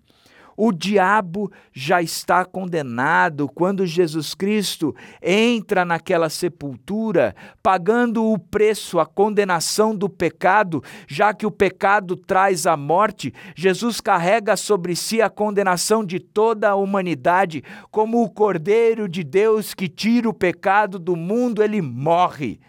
O 0.63 0.73
diabo 0.73 1.51
já 1.73 2.03
está 2.03 2.45
condenado 2.45 3.49
quando 3.49 3.87
Jesus 3.87 4.35
Cristo 4.35 4.95
entra 5.23 5.87
naquela 5.87 6.29
sepultura, 6.29 7.35
pagando 7.63 8.31
o 8.31 8.39
preço, 8.39 9.01
a 9.01 9.07
condenação 9.07 9.97
do 9.97 10.07
pecado, 10.07 10.85
já 11.09 11.33
que 11.33 11.47
o 11.47 11.51
pecado 11.51 12.15
traz 12.15 12.67
a 12.67 12.77
morte. 12.77 13.33
Jesus 13.57 14.03
carrega 14.03 14.55
sobre 14.55 14.95
si 14.95 15.23
a 15.23 15.31
condenação 15.31 16.05
de 16.05 16.21
toda 16.21 16.69
a 16.69 16.75
humanidade, 16.75 17.65
como 17.91 18.23
o 18.23 18.29
Cordeiro 18.29 19.09
de 19.09 19.25
Deus 19.25 19.73
que 19.73 19.89
tira 19.89 20.29
o 20.29 20.35
pecado 20.35 20.99
do 20.99 21.17
mundo, 21.17 21.63
ele 21.63 21.81
morre 21.81 22.61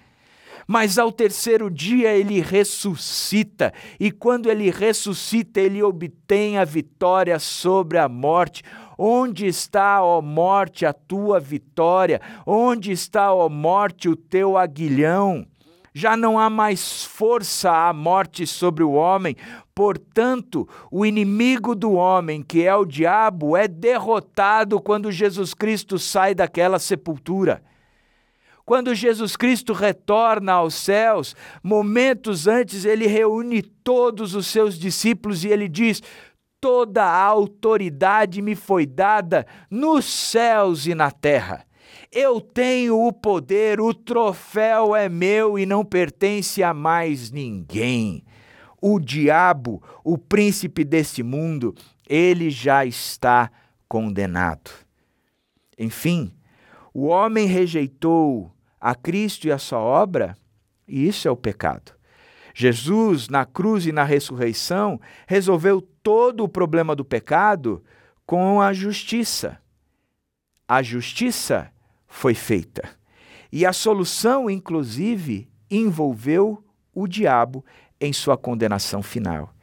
mas 0.67 0.97
ao 0.97 1.11
terceiro 1.11 1.69
dia 1.69 2.13
ele 2.13 2.39
ressuscita, 2.39 3.73
e 3.99 4.11
quando 4.11 4.49
ele 4.49 4.69
ressuscita, 4.69 5.59
ele 5.59 5.81
obtém 5.81 6.57
a 6.57 6.65
vitória 6.65 7.39
sobre 7.39 7.97
a 7.97 8.07
morte. 8.07 8.63
Onde 8.97 9.47
está, 9.47 10.03
ó 10.03 10.21
morte, 10.21 10.85
a 10.85 10.93
tua 10.93 11.39
vitória? 11.39 12.21
Onde 12.45 12.91
está, 12.91 13.33
ó 13.33 13.49
morte, 13.49 14.07
o 14.07 14.15
teu 14.15 14.57
aguilhão? 14.57 15.45
Já 15.93 16.15
não 16.15 16.39
há 16.39 16.49
mais 16.49 17.03
força 17.03 17.69
à 17.69 17.91
morte 17.91 18.47
sobre 18.47 18.83
o 18.83 18.91
homem, 18.91 19.35
portanto, 19.75 20.67
o 20.89 21.05
inimigo 21.05 21.75
do 21.75 21.93
homem, 21.93 22.41
que 22.41 22.63
é 22.63 22.73
o 22.73 22.85
diabo, 22.85 23.57
é 23.57 23.67
derrotado 23.67 24.79
quando 24.79 25.11
Jesus 25.11 25.53
Cristo 25.53 25.99
sai 25.99 26.33
daquela 26.33 26.79
sepultura. 26.79 27.61
Quando 28.65 28.95
Jesus 28.95 29.35
Cristo 29.35 29.73
retorna 29.73 30.53
aos 30.53 30.75
céus, 30.75 31.35
momentos 31.63 32.47
antes 32.47 32.85
ele 32.85 33.07
reúne 33.07 33.61
todos 33.61 34.35
os 34.35 34.47
seus 34.47 34.77
discípulos 34.77 35.43
e 35.43 35.49
ele 35.49 35.67
diz: 35.67 36.01
Toda 36.59 37.03
a 37.03 37.23
autoridade 37.23 38.41
me 38.41 38.55
foi 38.55 38.85
dada 38.85 39.45
nos 39.69 40.05
céus 40.05 40.85
e 40.85 40.93
na 40.93 41.09
terra. 41.09 41.65
Eu 42.11 42.41
tenho 42.41 42.99
o 42.99 43.11
poder, 43.11 43.79
o 43.79 43.93
troféu 43.93 44.95
é 44.95 45.09
meu 45.09 45.57
e 45.57 45.65
não 45.65 45.83
pertence 45.83 46.61
a 46.61 46.73
mais 46.73 47.31
ninguém. 47.31 48.23
O 48.81 48.99
diabo, 48.99 49.81
o 50.03 50.17
príncipe 50.17 50.83
deste 50.83 51.23
mundo, 51.23 51.73
ele 52.07 52.49
já 52.49 52.85
está 52.85 53.49
condenado. 53.87 54.71
Enfim, 55.77 56.31
o 56.93 57.07
homem 57.07 57.47
rejeitou 57.47 58.51
a 58.79 58.95
Cristo 58.95 59.47
e 59.47 59.51
a 59.51 59.57
sua 59.57 59.79
obra, 59.79 60.37
e 60.87 61.07
isso 61.07 61.27
é 61.27 61.31
o 61.31 61.37
pecado. 61.37 61.93
Jesus, 62.53 63.29
na 63.29 63.45
cruz 63.45 63.85
e 63.85 63.91
na 63.91 64.03
ressurreição, 64.03 64.99
resolveu 65.25 65.81
todo 65.81 66.43
o 66.43 66.49
problema 66.49 66.95
do 66.95 67.05
pecado 67.05 67.83
com 68.25 68.61
a 68.61 68.73
justiça. 68.73 69.57
A 70.67 70.81
justiça 70.81 71.71
foi 72.07 72.33
feita. 72.33 72.89
E 73.51 73.65
a 73.65 73.73
solução, 73.73 74.49
inclusive, 74.49 75.49
envolveu 75.69 76.63
o 76.93 77.07
diabo 77.07 77.63
em 77.99 78.11
sua 78.11 78.37
condenação 78.37 79.01
final. 79.01 79.53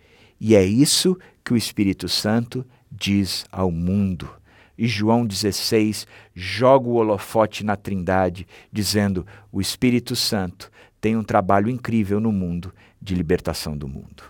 E 0.40 0.54
é 0.54 0.64
isso 0.64 1.18
que 1.44 1.52
o 1.52 1.56
Espírito 1.56 2.08
Santo 2.08 2.64
diz 2.90 3.44
ao 3.50 3.70
mundo. 3.70 4.30
E 4.78 4.86
João 4.86 5.26
16 5.26 6.06
joga 6.32 6.88
o 6.88 6.94
holofote 6.94 7.64
na 7.64 7.74
Trindade, 7.74 8.46
dizendo: 8.72 9.26
o 9.50 9.60
Espírito 9.60 10.14
Santo 10.14 10.70
tem 11.00 11.16
um 11.16 11.24
trabalho 11.24 11.68
incrível 11.68 12.20
no 12.20 12.30
mundo 12.30 12.72
de 13.02 13.14
libertação 13.14 13.76
do 13.76 13.88
mundo. 13.88 14.22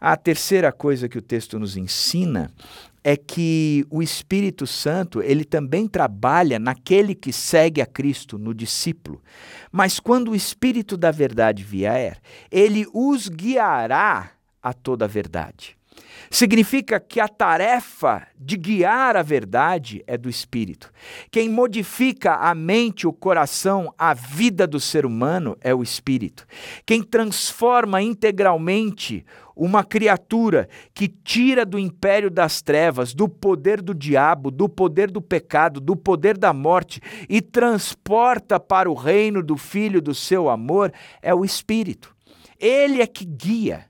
A 0.00 0.16
terceira 0.16 0.72
coisa 0.72 1.08
que 1.08 1.18
o 1.18 1.22
texto 1.22 1.58
nos 1.58 1.76
ensina 1.76 2.50
é 3.02 3.16
que 3.16 3.86
o 3.90 4.02
Espírito 4.02 4.66
Santo, 4.66 5.20
ele 5.22 5.44
também 5.44 5.86
trabalha 5.86 6.58
naquele 6.58 7.14
que 7.14 7.32
segue 7.32 7.82
a 7.82 7.86
Cristo, 7.86 8.38
no 8.38 8.54
discípulo. 8.54 9.22
Mas 9.70 10.00
quando 10.00 10.30
o 10.30 10.34
Espírito 10.34 10.96
da 10.96 11.10
verdade 11.10 11.62
vier, 11.62 12.18
ele 12.50 12.86
os 12.94 13.28
guiará 13.28 14.30
a 14.62 14.72
toda 14.72 15.04
a 15.04 15.08
verdade. 15.08 15.76
Significa 16.30 16.98
que 16.98 17.20
a 17.20 17.28
tarefa 17.28 18.26
de 18.36 18.56
guiar 18.56 19.16
a 19.16 19.22
verdade 19.22 20.02
é 20.06 20.16
do 20.16 20.28
Espírito. 20.28 20.90
Quem 21.30 21.48
modifica 21.48 22.34
a 22.34 22.54
mente, 22.54 23.06
o 23.06 23.12
coração, 23.12 23.92
a 23.96 24.14
vida 24.14 24.66
do 24.66 24.80
ser 24.80 25.06
humano 25.06 25.56
é 25.60 25.74
o 25.74 25.82
Espírito. 25.82 26.46
Quem 26.84 27.02
transforma 27.02 28.02
integralmente 28.02 29.24
uma 29.54 29.84
criatura 29.84 30.68
que 30.92 31.06
tira 31.06 31.64
do 31.64 31.78
império 31.78 32.28
das 32.28 32.60
trevas, 32.60 33.14
do 33.14 33.28
poder 33.28 33.80
do 33.80 33.94
diabo, 33.94 34.50
do 34.50 34.68
poder 34.68 35.10
do 35.10 35.22
pecado, 35.22 35.80
do 35.80 35.94
poder 35.94 36.36
da 36.36 36.52
morte 36.52 37.00
e 37.28 37.40
transporta 37.40 38.58
para 38.58 38.90
o 38.90 38.94
reino 38.94 39.42
do 39.42 39.56
Filho 39.56 40.02
do 40.02 40.14
seu 40.14 40.48
amor 40.48 40.92
é 41.22 41.32
o 41.32 41.44
Espírito. 41.44 42.14
Ele 42.58 43.00
é 43.00 43.06
que 43.06 43.24
guia, 43.24 43.86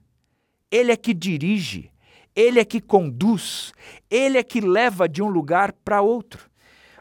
ele 0.71 0.93
é 0.93 0.97
que 0.97 1.15
dirige 1.15 1.94
ele 2.35 2.59
é 2.59 2.65
que 2.65 2.81
conduz, 2.81 3.73
ele 4.11 4.39
é 4.39 4.43
que 4.43 4.61
leva 4.61 5.09
de 5.09 5.23
um 5.23 5.29
lugar 5.29 5.73
para 5.85 6.03
outro. 6.03 6.51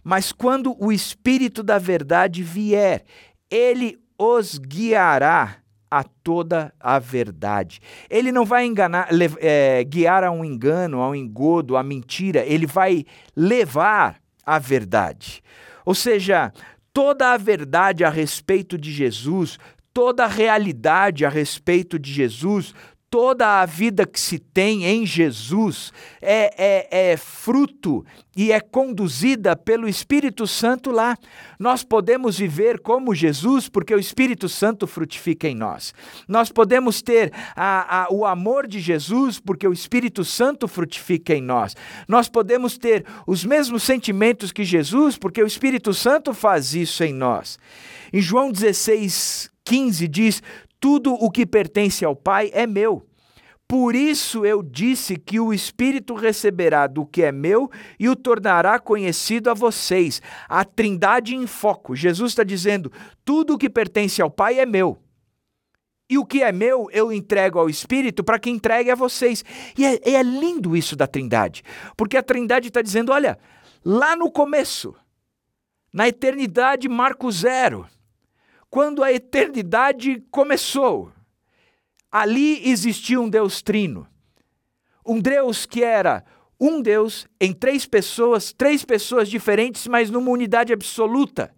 Mas 0.03 0.31
quando 0.31 0.75
o 0.79 0.91
Espírito 0.91 1.63
da 1.63 1.77
Verdade 1.77 2.43
vier, 2.43 3.03
ele 3.49 3.99
os 4.17 4.57
guiará 4.57 5.57
a 5.89 6.03
toda 6.03 6.73
a 6.79 6.97
verdade. 6.97 7.79
Ele 8.09 8.31
não 8.31 8.45
vai 8.45 8.65
enganar, 8.65 9.09
é, 9.39 9.83
guiar 9.83 10.23
a 10.23 10.31
um 10.31 10.43
engano, 10.43 11.01
a 11.01 11.09
um 11.09 11.15
engodo, 11.15 11.77
a 11.77 11.83
mentira, 11.83 12.43
ele 12.45 12.65
vai 12.65 13.05
levar 13.35 14.19
a 14.43 14.57
verdade. 14.57 15.43
Ou 15.85 15.93
seja, 15.93 16.51
toda 16.91 17.31
a 17.31 17.37
verdade 17.37 18.03
a 18.03 18.09
respeito 18.09 18.75
de 18.75 18.91
Jesus, 18.91 19.59
toda 19.93 20.25
a 20.25 20.27
realidade 20.27 21.25
a 21.25 21.29
respeito 21.29 21.99
de 21.99 22.11
Jesus, 22.11 22.73
toda 23.13 23.61
a 23.61 23.65
vida 23.67 24.07
que 24.07 24.19
se 24.19 24.39
tem 24.39 24.85
em 24.85 25.05
Jesus 25.05 25.93
é, 26.19 26.51
é, 26.57 27.11
é, 27.11 27.15
fruto 27.15 28.03
e 28.35 28.51
é 28.51 28.59
conduzida 28.59 29.55
pelo 29.55 29.87
Espírito 29.87 30.47
Santo 30.47 30.89
lá. 30.89 31.15
Nós 31.59 31.83
podemos 31.83 32.39
viver 32.39 32.79
como 32.79 33.13
Jesus 33.13 33.69
porque 33.69 33.93
o 33.93 33.99
Espírito 33.99 34.49
Santo 34.49 34.87
frutifica 34.87 35.47
em 35.47 35.53
nós. 35.53 35.93
Nós 36.27 36.51
podemos 36.51 37.03
ter 37.03 37.31
a, 37.55 38.05
a, 38.05 38.07
o 38.11 38.25
amor 38.25 38.65
de 38.65 38.79
Jesus 38.79 39.39
porque 39.39 39.67
o 39.67 39.73
Espírito 39.73 40.25
Santo 40.25 40.67
frutifica 40.67 41.35
em 41.35 41.41
nós. 41.43 41.75
Nós 42.07 42.27
podemos 42.27 42.79
ter 42.79 43.05
os 43.27 43.45
mesmos 43.45 43.83
sentimentos 43.83 44.51
que 44.51 44.63
Jesus 44.63 45.19
porque 45.19 45.43
o 45.43 45.45
Espírito 45.45 45.93
Santo 45.93 46.33
faz 46.33 46.73
isso 46.73 47.03
em 47.03 47.13
nós. 47.13 47.59
Em 48.11 48.19
João 48.19 48.51
16, 48.51 49.51
15 49.63 50.07
diz: 50.07 50.41
tudo 50.83 51.13
o 51.13 51.31
que 51.31 51.45
pertence 51.45 52.03
ao 52.03 52.13
Pai 52.13 52.51
é 52.53 52.67
meu. 52.67 53.07
Por 53.65 53.95
isso 53.95 54.45
eu 54.45 54.61
disse 54.61 55.15
que 55.15 55.39
o 55.39 55.53
Espírito 55.53 56.13
receberá 56.13 56.87
do 56.87 57.05
que 57.05 57.23
é 57.23 57.31
meu 57.31 57.71
e 57.97 58.09
o 58.09 58.17
tornará 58.17 58.77
conhecido 58.77 59.49
a 59.49 59.53
vocês. 59.53 60.21
A 60.49 60.65
Trindade 60.65 61.37
em 61.37 61.47
foco. 61.47 61.95
Jesus 61.95 62.33
está 62.33 62.43
dizendo: 62.43 62.91
tudo 63.23 63.53
o 63.53 63.57
que 63.57 63.69
pertence 63.69 64.21
ao 64.21 64.29
Pai 64.29 64.59
é 64.59 64.65
meu. 64.65 65.01
E 66.09 66.17
o 66.17 66.25
que 66.25 66.43
é 66.43 66.51
meu, 66.51 66.89
eu 66.91 67.13
entrego 67.13 67.59
ao 67.59 67.69
Espírito 67.69 68.21
para 68.21 68.37
que 68.37 68.49
entregue 68.49 68.91
a 68.91 68.95
vocês. 68.95 69.41
E 69.77 69.85
é, 69.85 70.01
é 70.03 70.21
lindo 70.21 70.75
isso 70.75 70.97
da 70.97 71.07
Trindade, 71.07 71.63
porque 71.95 72.17
a 72.17 72.21
Trindade 72.21 72.67
está 72.67 72.81
dizendo: 72.81 73.13
olha, 73.13 73.39
lá 73.85 74.17
no 74.17 74.29
começo, 74.29 74.93
na 75.93 76.09
eternidade, 76.09 76.89
marco 76.89 77.31
zero, 77.31 77.87
quando 78.73 79.03
a 79.03 79.13
eternidade 79.13 80.25
começou 80.31 81.11
Ali 82.11 82.67
existia 82.67 83.21
um 83.21 83.29
Deus 83.29 83.61
trino. 83.61 84.07
Um 85.05 85.19
Deus 85.19 85.63
que 85.63 85.83
era 85.83 86.25
um 86.59 86.81
Deus 86.81 87.27
em 87.39 87.53
três 87.53 87.85
pessoas, 87.85 88.51
três 88.51 88.83
pessoas 88.83 89.29
diferentes, 89.29 89.85
mas 89.85 90.09
numa 90.09 90.31
unidade 90.31 90.73
absoluta. 90.73 91.53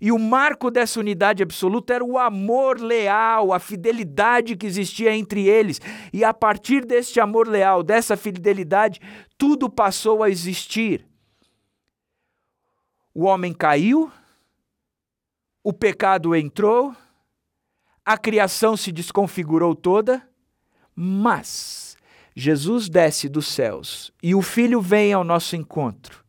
E 0.00 0.12
o 0.12 0.18
marco 0.20 0.70
dessa 0.70 1.00
unidade 1.00 1.42
absoluta 1.42 1.94
era 1.94 2.04
o 2.04 2.16
amor 2.16 2.80
leal, 2.80 3.52
a 3.52 3.58
fidelidade 3.58 4.56
que 4.56 4.66
existia 4.66 5.12
entre 5.12 5.48
eles. 5.48 5.80
E 6.12 6.22
a 6.22 6.32
partir 6.32 6.84
deste 6.84 7.18
amor 7.18 7.48
leal, 7.48 7.82
dessa 7.82 8.16
fidelidade, 8.16 9.00
tudo 9.36 9.68
passou 9.68 10.22
a 10.22 10.30
existir. 10.30 11.04
O 13.12 13.24
homem 13.24 13.52
caiu, 13.52 14.12
o 15.64 15.72
pecado 15.72 16.34
entrou, 16.34 16.94
a 18.04 18.18
criação 18.18 18.76
se 18.76 18.90
desconfigurou 18.90 19.74
toda, 19.76 20.22
mas 20.94 21.96
Jesus 22.34 22.88
desce 22.88 23.28
dos 23.28 23.46
céus 23.46 24.12
e 24.22 24.34
o 24.34 24.42
Filho 24.42 24.80
vem 24.80 25.12
ao 25.12 25.22
nosso 25.22 25.54
encontro, 25.54 26.24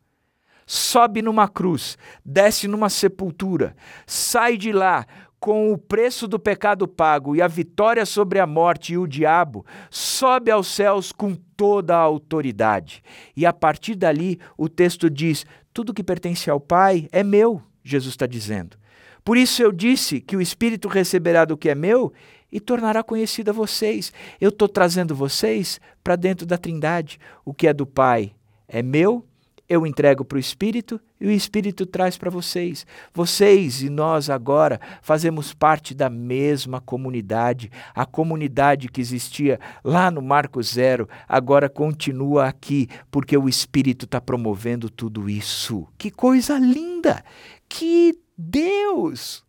sobe 0.66 1.20
numa 1.20 1.48
cruz, 1.48 1.98
desce 2.24 2.68
numa 2.68 2.88
sepultura, 2.88 3.74
sai 4.06 4.56
de 4.56 4.72
lá 4.72 5.04
com 5.40 5.72
o 5.72 5.76
preço 5.76 6.26
do 6.26 6.38
pecado 6.38 6.86
pago 6.86 7.36
e 7.36 7.42
a 7.42 7.48
vitória 7.48 8.06
sobre 8.06 8.38
a 8.38 8.46
morte 8.46 8.94
e 8.94 8.98
o 8.98 9.06
diabo, 9.06 9.66
sobe 9.90 10.50
aos 10.50 10.68
céus 10.68 11.12
com 11.12 11.34
toda 11.34 11.94
a 11.94 12.00
autoridade. 12.00 13.02
E 13.36 13.44
a 13.44 13.52
partir 13.52 13.94
dali, 13.94 14.40
o 14.56 14.70
texto 14.70 15.10
diz: 15.10 15.44
tudo 15.72 15.92
que 15.92 16.02
pertence 16.02 16.48
ao 16.48 16.58
Pai 16.58 17.08
é 17.12 17.22
meu, 17.22 17.60
Jesus 17.82 18.14
está 18.14 18.26
dizendo. 18.26 18.78
Por 19.24 19.36
isso 19.36 19.62
eu 19.62 19.72
disse 19.72 20.20
que 20.20 20.36
o 20.36 20.40
Espírito 20.40 20.86
receberá 20.86 21.44
do 21.44 21.56
que 21.56 21.70
é 21.70 21.74
meu 21.74 22.12
e 22.52 22.60
tornará 22.60 23.02
conhecido 23.02 23.50
a 23.50 23.54
vocês. 23.54 24.12
Eu 24.40 24.50
estou 24.50 24.68
trazendo 24.68 25.14
vocês 25.14 25.80
para 26.02 26.14
dentro 26.14 26.46
da 26.46 26.58
Trindade. 26.58 27.18
O 27.44 27.54
que 27.54 27.66
é 27.66 27.72
do 27.72 27.86
Pai 27.86 28.34
é 28.68 28.82
meu, 28.82 29.26
eu 29.68 29.86
entrego 29.86 30.24
para 30.24 30.36
o 30.36 30.38
Espírito 30.38 31.00
e 31.18 31.26
o 31.26 31.30
Espírito 31.30 31.86
traz 31.86 32.18
para 32.18 32.30
vocês. 32.30 32.86
Vocês 33.14 33.82
e 33.82 33.88
nós 33.88 34.28
agora 34.28 34.78
fazemos 35.00 35.54
parte 35.54 35.94
da 35.94 36.10
mesma 36.10 36.80
comunidade. 36.80 37.70
A 37.94 38.04
comunidade 38.04 38.88
que 38.88 39.00
existia 39.00 39.58
lá 39.82 40.10
no 40.10 40.20
Marco 40.20 40.62
Zero 40.62 41.08
agora 41.26 41.68
continua 41.68 42.46
aqui, 42.46 42.88
porque 43.10 43.36
o 43.36 43.48
Espírito 43.48 44.04
está 44.04 44.20
promovendo 44.20 44.90
tudo 44.90 45.30
isso. 45.30 45.88
Que 45.96 46.10
coisa 46.10 46.58
linda! 46.58 47.24
Que 47.66 48.23
Deus! 48.36 49.44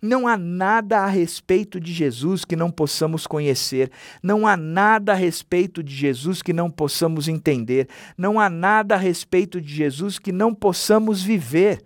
Não 0.00 0.28
há 0.28 0.36
nada 0.36 0.98
a 0.98 1.06
respeito 1.06 1.80
de 1.80 1.90
Jesus 1.90 2.44
que 2.44 2.54
não 2.54 2.70
possamos 2.70 3.26
conhecer, 3.26 3.90
não 4.22 4.46
há 4.46 4.54
nada 4.54 5.12
a 5.12 5.14
respeito 5.14 5.82
de 5.82 5.94
Jesus 5.94 6.42
que 6.42 6.52
não 6.52 6.70
possamos 6.70 7.26
entender, 7.26 7.88
não 8.16 8.38
há 8.38 8.50
nada 8.50 8.96
a 8.96 8.98
respeito 8.98 9.62
de 9.62 9.74
Jesus 9.74 10.18
que 10.18 10.30
não 10.30 10.54
possamos 10.54 11.22
viver. 11.22 11.82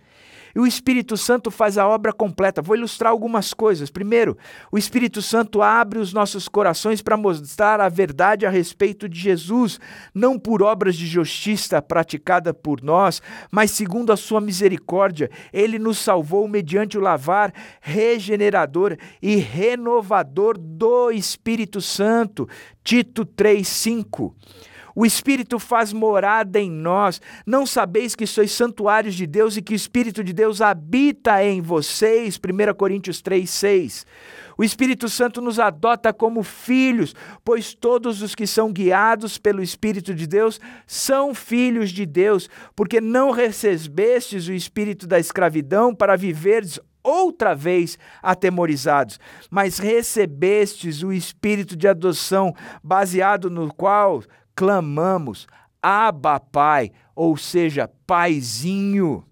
E 0.58 0.60
o 0.60 0.66
Espírito 0.66 1.16
Santo 1.16 1.52
faz 1.52 1.78
a 1.78 1.86
obra 1.86 2.12
completa. 2.12 2.60
Vou 2.60 2.74
ilustrar 2.74 3.12
algumas 3.12 3.54
coisas. 3.54 3.90
Primeiro, 3.90 4.36
o 4.72 4.76
Espírito 4.76 5.22
Santo 5.22 5.62
abre 5.62 6.00
os 6.00 6.12
nossos 6.12 6.48
corações 6.48 7.00
para 7.00 7.16
mostrar 7.16 7.80
a 7.80 7.88
verdade 7.88 8.44
a 8.44 8.50
respeito 8.50 9.08
de 9.08 9.20
Jesus, 9.20 9.78
não 10.12 10.36
por 10.36 10.60
obras 10.60 10.96
de 10.96 11.06
justiça 11.06 11.80
praticada 11.80 12.52
por 12.52 12.82
nós, 12.82 13.22
mas 13.52 13.70
segundo 13.70 14.12
a 14.12 14.16
sua 14.16 14.40
misericórdia. 14.40 15.30
Ele 15.52 15.78
nos 15.78 15.98
salvou 15.98 16.48
mediante 16.48 16.98
o 16.98 17.00
lavar 17.00 17.54
regenerador 17.80 18.96
e 19.22 19.36
renovador 19.36 20.58
do 20.58 21.12
Espírito 21.12 21.80
Santo. 21.80 22.48
Tito 22.82 23.24
3:5. 23.24 24.34
O 24.98 25.06
Espírito 25.06 25.60
faz 25.60 25.92
morada 25.92 26.58
em 26.58 26.68
nós. 26.68 27.20
Não 27.46 27.64
sabeis 27.64 28.16
que 28.16 28.26
sois 28.26 28.50
santuários 28.50 29.14
de 29.14 29.28
Deus 29.28 29.56
e 29.56 29.62
que 29.62 29.72
o 29.72 29.76
Espírito 29.76 30.24
de 30.24 30.32
Deus 30.32 30.60
habita 30.60 31.40
em 31.44 31.60
vocês? 31.60 32.36
1 32.36 32.74
Coríntios 32.74 33.22
3, 33.22 33.48
6. 33.48 34.06
O 34.58 34.64
Espírito 34.64 35.08
Santo 35.08 35.40
nos 35.40 35.60
adota 35.60 36.12
como 36.12 36.42
filhos, 36.42 37.14
pois 37.44 37.74
todos 37.74 38.22
os 38.22 38.34
que 38.34 38.44
são 38.44 38.72
guiados 38.72 39.38
pelo 39.38 39.62
Espírito 39.62 40.12
de 40.12 40.26
Deus 40.26 40.60
são 40.84 41.32
filhos 41.32 41.90
de 41.90 42.04
Deus, 42.04 42.50
porque 42.74 43.00
não 43.00 43.30
recebestes 43.30 44.48
o 44.48 44.52
espírito 44.52 45.06
da 45.06 45.20
escravidão 45.20 45.94
para 45.94 46.16
viverdes 46.16 46.80
outra 47.04 47.54
vez 47.54 47.96
atemorizados, 48.20 49.20
mas 49.48 49.78
recebestes 49.78 51.04
o 51.04 51.12
espírito 51.12 51.76
de 51.76 51.86
adoção, 51.86 52.52
baseado 52.82 53.48
no 53.48 53.72
qual 53.72 54.24
clamamos, 54.58 55.46
Abba 55.80 56.40
Pai, 56.40 56.90
ou 57.14 57.36
seja, 57.36 57.88
Paizinho. 58.04 59.24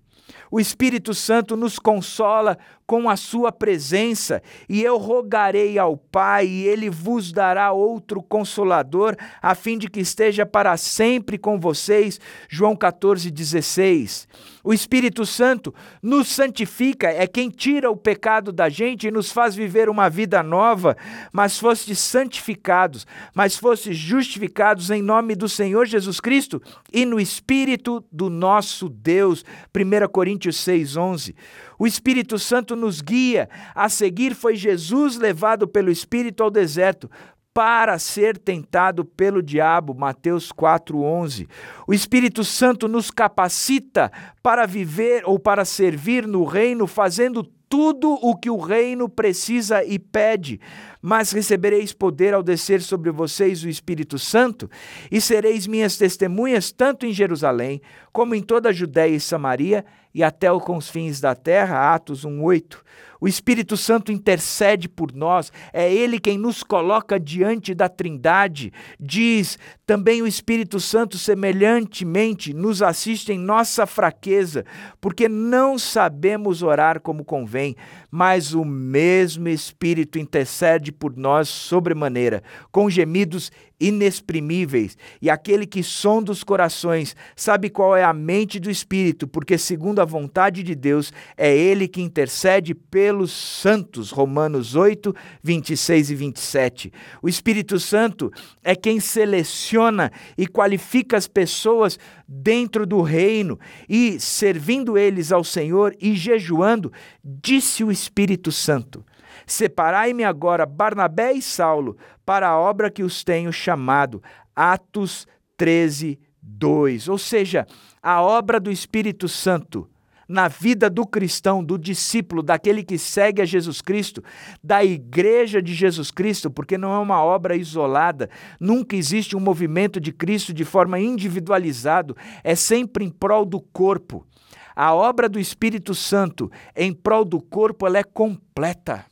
O 0.48 0.60
Espírito 0.60 1.12
Santo 1.12 1.56
nos 1.56 1.80
consola 1.80 2.56
com 2.86 3.10
a 3.10 3.16
sua 3.16 3.50
presença, 3.50 4.40
e 4.68 4.84
eu 4.84 4.96
rogarei 4.96 5.80
ao 5.80 5.96
Pai, 5.96 6.46
e 6.46 6.68
ele 6.68 6.88
vos 6.88 7.32
dará 7.32 7.72
outro 7.72 8.22
consolador, 8.22 9.16
a 9.42 9.56
fim 9.56 9.76
de 9.76 9.90
que 9.90 9.98
esteja 9.98 10.46
para 10.46 10.76
sempre 10.76 11.36
com 11.36 11.58
vocês. 11.58 12.20
João 12.48 12.76
14:16. 12.76 14.28
O 14.66 14.74
Espírito 14.74 15.24
Santo 15.24 15.72
nos 16.02 16.26
santifica, 16.26 17.06
é 17.06 17.24
quem 17.24 17.48
tira 17.48 17.88
o 17.88 17.96
pecado 17.96 18.50
da 18.50 18.68
gente 18.68 19.06
e 19.06 19.12
nos 19.12 19.30
faz 19.30 19.54
viver 19.54 19.88
uma 19.88 20.10
vida 20.10 20.42
nova, 20.42 20.96
mas 21.32 21.56
fostes 21.56 22.00
santificados, 22.00 23.06
mas 23.32 23.56
fostes 23.56 23.96
justificados 23.96 24.90
em 24.90 25.00
nome 25.00 25.36
do 25.36 25.48
Senhor 25.48 25.86
Jesus 25.86 26.18
Cristo 26.18 26.60
e 26.92 27.06
no 27.06 27.20
Espírito 27.20 28.04
do 28.10 28.28
nosso 28.28 28.88
Deus. 28.88 29.44
1 29.72 30.08
Coríntios 30.08 30.56
6:11. 30.56 31.36
O 31.78 31.86
Espírito 31.86 32.36
Santo 32.36 32.74
nos 32.74 33.00
guia. 33.00 33.48
A 33.72 33.88
seguir 33.88 34.34
foi 34.34 34.56
Jesus 34.56 35.16
levado 35.16 35.68
pelo 35.68 35.92
Espírito 35.92 36.42
ao 36.42 36.50
deserto 36.50 37.08
para 37.56 37.98
ser 37.98 38.36
tentado 38.36 39.02
pelo 39.02 39.42
diabo, 39.42 39.94
Mateus 39.94 40.52
4:11. 40.52 41.48
O 41.86 41.94
Espírito 41.94 42.44
Santo 42.44 42.86
nos 42.86 43.10
capacita 43.10 44.12
para 44.42 44.66
viver 44.66 45.22
ou 45.24 45.38
para 45.38 45.64
servir 45.64 46.26
no 46.26 46.44
reino, 46.44 46.86
fazendo 46.86 47.42
tudo 47.66 48.12
o 48.12 48.36
que 48.36 48.50
o 48.50 48.58
reino 48.58 49.08
precisa 49.08 49.82
e 49.82 49.98
pede. 49.98 50.60
Mas 51.00 51.32
recebereis 51.32 51.94
poder 51.94 52.34
ao 52.34 52.42
descer 52.42 52.82
sobre 52.82 53.10
vocês 53.10 53.64
o 53.64 53.70
Espírito 53.70 54.18
Santo, 54.18 54.70
e 55.10 55.18
sereis 55.18 55.66
minhas 55.66 55.96
testemunhas 55.96 56.70
tanto 56.70 57.06
em 57.06 57.12
Jerusalém, 57.12 57.80
como 58.12 58.34
em 58.34 58.42
toda 58.42 58.68
a 58.68 58.72
Judéia 58.72 59.16
e 59.16 59.20
Samaria 59.20 59.82
e 60.14 60.22
até 60.22 60.52
os 60.52 60.62
confins 60.62 61.22
da 61.22 61.34
terra. 61.34 61.94
Atos 61.94 62.22
1:8. 62.22 62.84
O 63.20 63.28
Espírito 63.28 63.76
Santo 63.76 64.12
intercede 64.12 64.88
por 64.88 65.12
nós, 65.12 65.52
é 65.72 65.92
Ele 65.92 66.18
quem 66.18 66.38
nos 66.38 66.62
coloca 66.62 67.18
diante 67.18 67.74
da 67.74 67.88
Trindade. 67.88 68.72
Diz 68.98 69.58
também 69.86 70.22
o 70.22 70.26
Espírito 70.26 70.80
Santo, 70.80 71.16
semelhantemente, 71.16 72.52
nos 72.52 72.82
assiste 72.82 73.32
em 73.32 73.38
nossa 73.38 73.86
fraqueza, 73.86 74.64
porque 75.00 75.28
não 75.28 75.78
sabemos 75.78 76.62
orar 76.62 77.00
como 77.00 77.24
convém, 77.24 77.76
mas 78.10 78.52
o 78.52 78.64
mesmo 78.64 79.48
Espírito 79.48 80.18
intercede 80.18 80.90
por 80.90 81.16
nós 81.16 81.48
sobremaneira, 81.48 82.42
com 82.72 82.90
gemidos 82.90 83.50
inexprimíveis, 83.80 84.96
e 85.20 85.28
aquele 85.28 85.66
que 85.66 85.82
sonda 85.82 86.32
os 86.32 86.42
corações 86.42 87.14
sabe 87.34 87.68
qual 87.68 87.96
é 87.96 88.02
a 88.02 88.12
mente 88.12 88.58
do 88.58 88.70
Espírito, 88.70 89.28
porque 89.28 89.58
segundo 89.58 90.00
a 90.00 90.04
vontade 90.04 90.62
de 90.62 90.74
Deus 90.74 91.12
é 91.36 91.54
ele 91.54 91.86
que 91.86 92.00
intercede 92.00 92.74
pelos 92.74 93.32
santos. 93.32 94.10
Romanos 94.10 94.74
8, 94.74 95.14
26 95.42 96.10
e 96.10 96.14
27. 96.14 96.92
O 97.22 97.28
Espírito 97.28 97.78
Santo 97.78 98.30
é 98.62 98.74
quem 98.74 98.98
seleciona 98.98 100.10
e 100.36 100.46
qualifica 100.46 101.16
as 101.16 101.28
pessoas 101.28 101.98
dentro 102.26 102.86
do 102.86 103.02
reino 103.02 103.58
e 103.88 104.18
servindo 104.18 104.96
eles 104.98 105.30
ao 105.32 105.44
Senhor 105.44 105.94
e 106.00 106.14
jejuando, 106.14 106.92
disse 107.22 107.84
o 107.84 107.92
Espírito 107.92 108.50
Santo: 108.50 109.04
Separai-me 109.46 110.24
agora 110.24 110.66
Barnabé 110.66 111.32
e 111.32 111.42
Saulo 111.42 111.96
para 112.26 112.48
a 112.48 112.58
obra 112.58 112.90
que 112.90 113.04
os 113.04 113.22
tenho 113.22 113.52
chamado. 113.52 114.22
Atos 114.54 115.26
13, 115.56 116.18
2. 116.42 117.08
Ou 117.08 117.16
seja, 117.16 117.66
a 118.02 118.20
obra 118.20 118.60
do 118.60 118.70
Espírito 118.70 119.28
Santo 119.28 119.88
na 120.28 120.48
vida 120.48 120.90
do 120.90 121.06
cristão, 121.06 121.62
do 121.62 121.78
discípulo, 121.78 122.42
daquele 122.42 122.82
que 122.82 122.98
segue 122.98 123.40
a 123.40 123.44
Jesus 123.44 123.80
Cristo, 123.80 124.24
da 124.60 124.84
igreja 124.84 125.62
de 125.62 125.72
Jesus 125.72 126.10
Cristo, 126.10 126.50
porque 126.50 126.76
não 126.76 126.92
é 126.92 126.98
uma 126.98 127.22
obra 127.22 127.54
isolada, 127.54 128.28
nunca 128.58 128.96
existe 128.96 129.36
um 129.36 129.40
movimento 129.40 130.00
de 130.00 130.10
Cristo 130.10 130.52
de 130.52 130.64
forma 130.64 130.98
individualizado, 130.98 132.16
é 132.42 132.56
sempre 132.56 133.04
em 133.04 133.08
prol 133.08 133.44
do 133.44 133.60
corpo. 133.60 134.26
A 134.74 134.92
obra 134.92 135.28
do 135.28 135.38
Espírito 135.38 135.94
Santo 135.94 136.50
em 136.74 136.92
prol 136.92 137.24
do 137.24 137.40
corpo, 137.40 137.86
ela 137.86 137.98
é 137.98 138.02
completa 138.02 139.06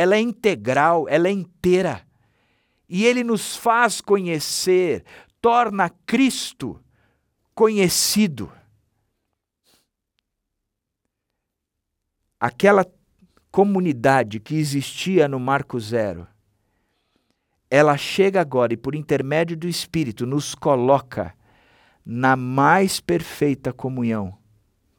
ela 0.00 0.16
é 0.16 0.20
integral, 0.20 1.06
ela 1.10 1.28
é 1.28 1.30
inteira. 1.30 2.00
E 2.90 3.06
ele 3.06 3.22
nos 3.22 3.56
faz 3.56 4.00
conhecer, 4.00 5.04
torna 5.40 5.88
Cristo 6.04 6.82
conhecido. 7.54 8.52
Aquela 12.38 12.84
comunidade 13.52 14.40
que 14.40 14.56
existia 14.56 15.28
no 15.28 15.38
Marco 15.38 15.78
Zero, 15.78 16.26
ela 17.70 17.96
chega 17.96 18.40
agora 18.40 18.74
e, 18.74 18.76
por 18.76 18.96
intermédio 18.96 19.56
do 19.56 19.68
Espírito, 19.68 20.26
nos 20.26 20.54
coloca 20.54 21.32
na 22.04 22.34
mais 22.34 22.98
perfeita 22.98 23.72
comunhão 23.72 24.36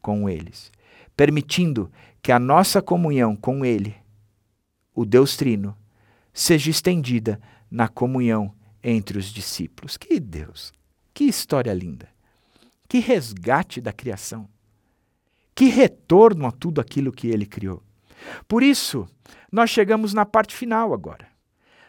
com 0.01 0.29
eles, 0.29 0.71
permitindo 1.15 1.91
que 2.21 2.31
a 2.31 2.39
nossa 2.39 2.81
comunhão 2.81 3.35
com 3.35 3.65
Ele 3.65 4.01
o 4.93 5.05
Deus 5.05 5.35
Trino, 5.35 5.75
seja 6.33 6.69
estendida 6.69 7.41
na 7.71 7.87
comunhão 7.87 8.53
entre 8.83 9.17
os 9.17 9.27
discípulos. 9.27 9.95
Que 9.95 10.19
Deus! 10.19 10.73
Que 11.13 11.23
história 11.23 11.73
linda! 11.73 12.09
Que 12.87 12.99
resgate 12.99 13.79
da 13.79 13.93
criação! 13.93 14.49
Que 15.55 15.65
retorno 15.65 16.45
a 16.45 16.51
tudo 16.51 16.81
aquilo 16.81 17.11
que 17.11 17.27
ele 17.27 17.45
criou! 17.45 17.81
Por 18.47 18.61
isso, 18.61 19.07
nós 19.51 19.69
chegamos 19.69 20.13
na 20.13 20.25
parte 20.25 20.55
final 20.55 20.93
agora. 20.93 21.27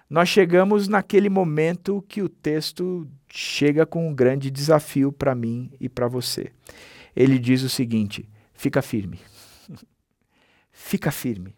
Nós 0.09 0.29
chegamos 0.29 0.88
naquele 0.88 1.29
momento 1.29 2.05
que 2.07 2.21
o 2.21 2.29
texto 2.29 3.09
chega 3.31 3.87
com 3.87 4.09
um 4.09 4.14
grande 4.14 4.51
desafio 4.51 5.11
para 5.11 5.35
mim 5.35 5.71
e 5.81 5.88
para 5.88 6.07
você. 6.07 6.53
Ele 7.16 7.38
diz 7.38 7.62
o 7.62 7.68
seguinte: 7.68 8.29
fica 8.53 8.83
firme. 8.83 9.18
fica 10.71 11.11
firme. 11.11 11.57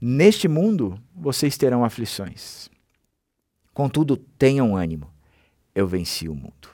Neste 0.00 0.48
mundo 0.48 1.00
vocês 1.14 1.56
terão 1.56 1.84
aflições. 1.84 2.68
Contudo, 3.80 4.14
tenham 4.14 4.76
ânimo. 4.76 5.10
Eu 5.74 5.86
venci 5.86 6.28
o 6.28 6.34
mundo. 6.34 6.68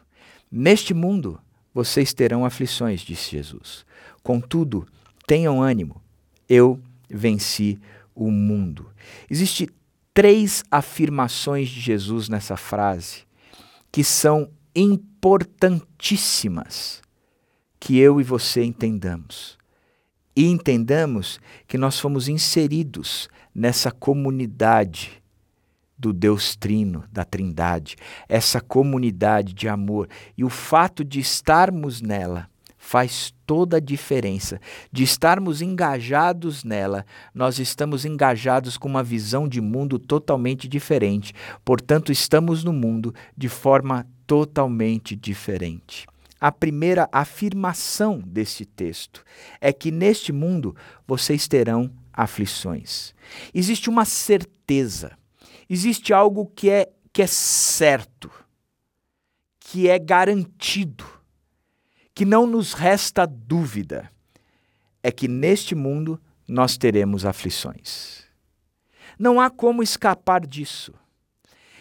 Neste 0.50 0.92
mundo 0.92 1.40
vocês 1.72 2.12
terão 2.12 2.44
aflições, 2.44 3.00
disse 3.00 3.30
Jesus. 3.30 3.86
Contudo, 4.24 4.84
tenham 5.24 5.62
ânimo. 5.62 6.02
Eu 6.48 6.80
venci 7.08 7.78
o 8.12 8.28
mundo. 8.28 8.90
Existem 9.30 9.68
três 10.12 10.64
afirmações 10.68 11.68
de 11.68 11.80
Jesus 11.80 12.28
nessa 12.28 12.56
frase 12.56 13.18
que 13.92 14.02
são 14.02 14.50
importantíssimas 14.74 17.00
que 17.78 18.00
eu 18.00 18.20
e 18.20 18.24
você 18.24 18.64
entendamos. 18.64 19.56
E 20.34 20.46
entendamos 20.46 21.38
que 21.68 21.78
nós 21.78 22.00
fomos 22.00 22.26
inseridos 22.26 23.28
nessa 23.54 23.92
comunidade 23.92 25.22
do 25.98 26.12
Deus 26.12 26.56
Trino, 26.56 27.04
da 27.10 27.24
Trindade, 27.24 27.96
essa 28.28 28.60
comunidade 28.60 29.52
de 29.52 29.68
amor. 29.68 30.08
E 30.36 30.44
o 30.44 30.50
fato 30.50 31.04
de 31.04 31.20
estarmos 31.20 32.00
nela 32.00 32.48
faz 32.86 33.34
toda 33.44 33.78
a 33.78 33.80
diferença. 33.80 34.60
De 34.92 35.02
estarmos 35.02 35.60
engajados 35.60 36.62
nela, 36.62 37.04
nós 37.34 37.58
estamos 37.58 38.04
engajados 38.04 38.76
com 38.76 38.88
uma 38.88 39.02
visão 39.02 39.48
de 39.48 39.60
mundo 39.60 39.98
totalmente 39.98 40.68
diferente. 40.68 41.34
Portanto, 41.64 42.12
estamos 42.12 42.62
no 42.62 42.72
mundo 42.72 43.12
de 43.36 43.48
forma 43.48 44.06
totalmente 44.26 45.16
diferente. 45.16 46.06
A 46.40 46.52
primeira 46.52 47.08
afirmação 47.10 48.20
desse 48.24 48.64
texto 48.64 49.24
é 49.60 49.72
que 49.72 49.90
neste 49.90 50.32
mundo 50.32 50.76
vocês 51.06 51.48
terão 51.48 51.90
aflições. 52.12 53.14
Existe 53.52 53.90
uma 53.90 54.04
certeza, 54.04 55.16
existe 55.68 56.12
algo 56.12 56.46
que 56.46 56.70
é, 56.70 56.90
que 57.12 57.22
é 57.22 57.26
certo, 57.26 58.30
que 59.60 59.88
é 59.88 59.98
garantido 59.98 61.16
que 62.16 62.24
não 62.24 62.46
nos 62.46 62.72
resta 62.72 63.26
dúvida 63.26 64.10
é 65.02 65.12
que 65.12 65.28
neste 65.28 65.74
mundo 65.74 66.18
nós 66.48 66.78
teremos 66.78 67.26
aflições. 67.26 68.24
Não 69.18 69.38
há 69.38 69.50
como 69.50 69.82
escapar 69.82 70.46
disso. 70.46 70.94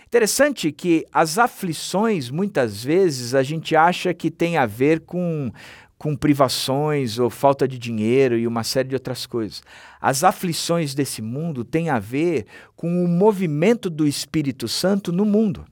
Interessante 0.05 0.73
que 0.73 1.05
as 1.11 1.37
aflições, 1.37 2.29
muitas 2.29 2.83
vezes, 2.83 3.33
a 3.33 3.43
gente 3.43 3.77
acha 3.77 4.13
que 4.13 4.29
tem 4.29 4.57
a 4.57 4.65
ver 4.65 4.99
com, 4.99 5.51
com 5.97 6.15
privações 6.15 7.19
ou 7.19 7.29
falta 7.29 7.67
de 7.67 7.77
dinheiro 7.77 8.37
e 8.37 8.47
uma 8.47 8.63
série 8.63 8.89
de 8.89 8.95
outras 8.95 9.25
coisas. 9.25 9.63
As 10.01 10.23
aflições 10.23 10.93
desse 10.93 11.21
mundo 11.21 11.63
têm 11.63 11.89
a 11.89 11.99
ver 11.99 12.45
com 12.75 13.03
o 13.03 13.07
movimento 13.07 13.89
do 13.89 14.07
Espírito 14.07 14.67
Santo 14.67 15.11
no 15.11 15.25
mundo. 15.25 15.65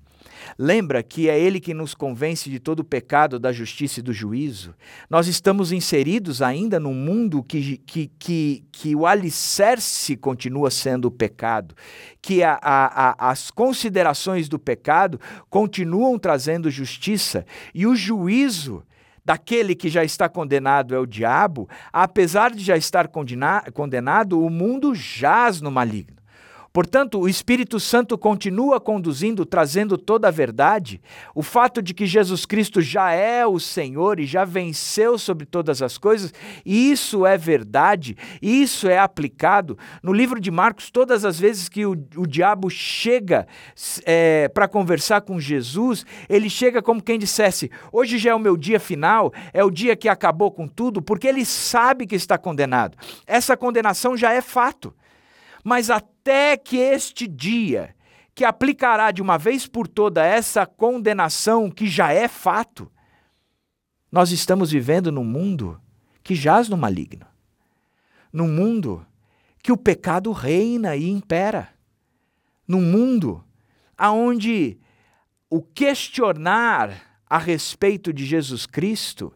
Lembra 0.57 1.01
que 1.01 1.29
é 1.29 1.39
Ele 1.39 1.59
que 1.59 1.73
nos 1.73 1.93
convence 1.93 2.49
de 2.49 2.59
todo 2.59 2.79
o 2.79 2.83
pecado, 2.83 3.39
da 3.39 3.51
justiça 3.51 3.99
e 3.99 4.03
do 4.03 4.13
juízo? 4.13 4.73
Nós 5.09 5.27
estamos 5.27 5.71
inseridos 5.71 6.41
ainda 6.41 6.79
num 6.79 6.93
mundo 6.93 7.43
que, 7.43 7.77
que, 7.77 8.11
que, 8.19 8.63
que 8.71 8.95
o 8.95 9.05
alicerce 9.05 10.15
continua 10.15 10.69
sendo 10.69 11.05
o 11.05 11.11
pecado, 11.11 11.75
que 12.21 12.43
a, 12.43 12.59
a, 12.61 13.09
a, 13.09 13.31
as 13.31 13.49
considerações 13.49 14.47
do 14.47 14.59
pecado 14.59 15.19
continuam 15.49 16.19
trazendo 16.19 16.69
justiça 16.69 17.45
e 17.73 17.87
o 17.87 17.95
juízo 17.95 18.83
daquele 19.25 19.75
que 19.75 19.89
já 19.89 20.03
está 20.03 20.27
condenado 20.27 20.95
é 20.95 20.99
o 20.99 21.05
diabo, 21.05 21.69
apesar 21.91 22.51
de 22.51 22.63
já 22.63 22.77
estar 22.77 23.07
condenado, 23.07 24.41
o 24.41 24.49
mundo 24.49 24.93
jaz 24.93 25.61
no 25.61 25.71
maligno. 25.71 26.22
Portanto, 26.73 27.19
o 27.19 27.29
Espírito 27.29 27.79
Santo 27.79 28.17
continua 28.17 28.81
conduzindo, 28.81 29.45
trazendo 29.45 29.95
toda 29.95 30.27
a 30.27 30.31
verdade. 30.31 30.99
O 31.35 31.43
fato 31.43 31.83
de 31.83 31.93
que 31.93 32.07
Jesus 32.07 32.47
Cristo 32.47 32.81
já 32.81 33.11
é 33.11 33.45
o 33.45 33.59
Senhor 33.59 34.19
e 34.19 34.25
já 34.25 34.43
venceu 34.43 35.19
sobre 35.19 35.45
todas 35.45 35.83
as 35.83 35.99
coisas, 35.99 36.33
isso 36.65 37.27
é 37.27 37.37
verdade, 37.37 38.17
isso 38.41 38.87
é 38.89 38.97
aplicado. 38.97 39.77
No 40.01 40.11
livro 40.11 40.39
de 40.39 40.49
Marcos, 40.49 40.89
todas 40.89 41.23
as 41.23 41.39
vezes 41.39 41.69
que 41.69 41.85
o, 41.85 41.91
o 42.17 42.25
diabo 42.25 42.71
chega 42.71 43.45
é, 44.03 44.49
para 44.49 44.67
conversar 44.67 45.21
com 45.21 45.39
Jesus, 45.39 46.03
ele 46.27 46.49
chega 46.49 46.81
como 46.81 47.03
quem 47.03 47.19
dissesse: 47.19 47.69
Hoje 47.91 48.17
já 48.17 48.31
é 48.31 48.35
o 48.35 48.39
meu 48.39 48.57
dia 48.57 48.79
final, 48.79 49.31
é 49.53 49.63
o 49.63 49.69
dia 49.69 49.95
que 49.95 50.09
acabou 50.09 50.49
com 50.49 50.67
tudo, 50.67 51.03
porque 51.03 51.27
ele 51.27 51.45
sabe 51.45 52.07
que 52.07 52.15
está 52.15 52.35
condenado. 52.35 52.97
Essa 53.27 53.55
condenação 53.55 54.17
já 54.17 54.33
é 54.33 54.41
fato. 54.41 54.91
Mas 55.63 55.89
até 55.89 56.57
que 56.57 56.77
este 56.77 57.27
dia, 57.27 57.95
que 58.35 58.43
aplicará 58.43 59.11
de 59.11 59.21
uma 59.21 59.37
vez 59.37 59.65
por 59.67 59.87
toda 59.87 60.25
essa 60.25 60.65
condenação 60.65 61.69
que 61.69 61.87
já 61.87 62.11
é 62.11 62.27
fato, 62.27 62.91
nós 64.11 64.31
estamos 64.31 64.71
vivendo 64.71 65.11
num 65.11 65.23
mundo 65.23 65.79
que 66.23 66.35
jaz 66.35 66.69
no 66.69 66.77
maligno. 66.77 67.25
Num 68.31 68.47
mundo 68.47 69.05
que 69.61 69.71
o 69.71 69.77
pecado 69.77 70.31
reina 70.31 70.95
e 70.95 71.09
impera. 71.09 71.69
Num 72.67 72.81
mundo 72.81 73.43
aonde 73.97 74.77
o 75.49 75.61
questionar 75.61 77.21
a 77.29 77.37
respeito 77.37 78.11
de 78.11 78.25
Jesus 78.25 78.65
Cristo 78.65 79.33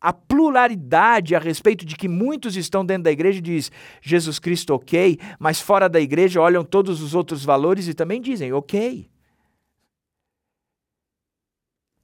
a 0.00 0.12
pluralidade 0.12 1.34
a 1.34 1.38
respeito 1.38 1.84
de 1.84 1.94
que 1.94 2.08
muitos 2.08 2.56
estão 2.56 2.84
dentro 2.84 3.04
da 3.04 3.12
igreja 3.12 3.40
diz 3.40 3.70
Jesus 4.00 4.38
Cristo 4.38 4.74
ok, 4.74 5.18
mas 5.38 5.60
fora 5.60 5.88
da 5.88 6.00
igreja 6.00 6.40
olham 6.40 6.64
todos 6.64 7.02
os 7.02 7.14
outros 7.14 7.44
valores 7.44 7.86
e 7.86 7.92
também 7.92 8.20
dizem 8.20 8.52
ok. 8.52 9.10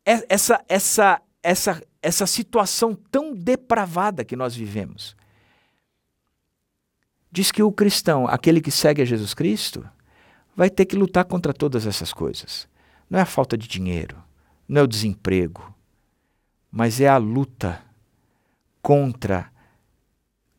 É, 0.05 0.25
essa, 0.29 0.63
essa, 0.69 1.23
essa, 1.43 1.83
essa 2.03 2.27
situação 2.27 2.95
tão 2.95 3.35
depravada 3.35 4.25
que 4.25 4.37
nós 4.37 4.55
vivemos. 4.55 5.17
Diz 7.33 7.51
que 7.51 7.63
o 7.63 7.73
cristão, 7.73 8.27
aquele 8.27 8.61
que 8.61 8.71
segue 8.71 9.03
a 9.03 9.05
Jesus 9.05 9.35
Cristo, 9.35 9.89
vai 10.55 10.71
ter 10.71 10.85
que 10.87 10.97
lutar 10.97 11.25
contra 11.25 11.53
todas 11.53 11.87
essas 11.87 12.13
coisas. 12.13 12.69
Não 13.09 13.19
é 13.19 13.23
a 13.23 13.27
falta 13.27 13.57
de 13.57 13.67
dinheiro, 13.67 14.23
não 14.69 14.83
é 14.83 14.85
o 14.85 14.87
desemprego, 14.87 15.75
mas 16.71 17.01
é 17.01 17.09
a 17.09 17.17
luta 17.17 17.86
contra 18.87 19.51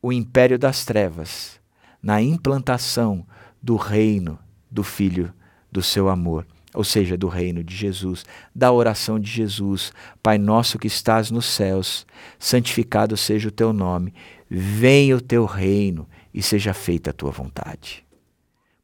o 0.01 0.11
império 0.11 0.59
das 0.59 0.83
trevas 0.83 1.61
na 2.03 2.21
implantação 2.21 3.25
do 3.63 3.77
reino 3.77 4.37
do 4.69 4.83
Filho 4.83 5.33
do 5.71 5.81
seu 5.81 6.09
amor, 6.09 6.45
ou 6.73 6.83
seja, 6.83 7.15
do 7.15 7.29
reino 7.29 7.63
de 7.63 7.73
Jesus, 7.73 8.25
da 8.53 8.69
oração 8.69 9.17
de 9.17 9.31
Jesus, 9.31 9.93
Pai 10.21 10.37
nosso 10.37 10.77
que 10.77 10.87
estás 10.87 11.31
nos 11.31 11.45
céus, 11.45 12.05
santificado 12.37 13.15
seja 13.15 13.47
o 13.47 13.51
teu 13.51 13.71
nome, 13.71 14.13
venha 14.49 15.15
o 15.15 15.21
teu 15.21 15.45
reino 15.45 16.05
e 16.33 16.43
seja 16.43 16.73
feita 16.73 17.11
a 17.11 17.13
tua 17.13 17.31
vontade. 17.31 18.05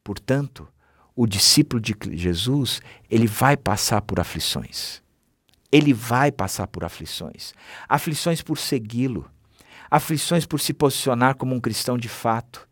Portanto, 0.06 0.66
o 1.14 1.28
discípulo 1.28 1.82
de 1.82 1.94
Jesus, 2.14 2.82
ele 3.12 3.28
vai 3.28 3.58
passar 3.58 4.02
por 4.04 4.22
aflições. 4.22 5.03
Ele 5.74 5.92
vai 5.92 6.32
passar 6.32 6.68
por 6.68 6.84
aflições. 6.84 7.52
Aflições 7.90 8.44
por 8.44 8.60
segui-lo, 8.60 9.28
aflições 9.90 10.46
por 10.46 10.60
se 10.60 10.72
posicionar 10.72 11.36
como 11.36 11.56
um 11.56 11.60
cristão 11.60 11.98
de 11.98 12.08
fato, 12.08 12.70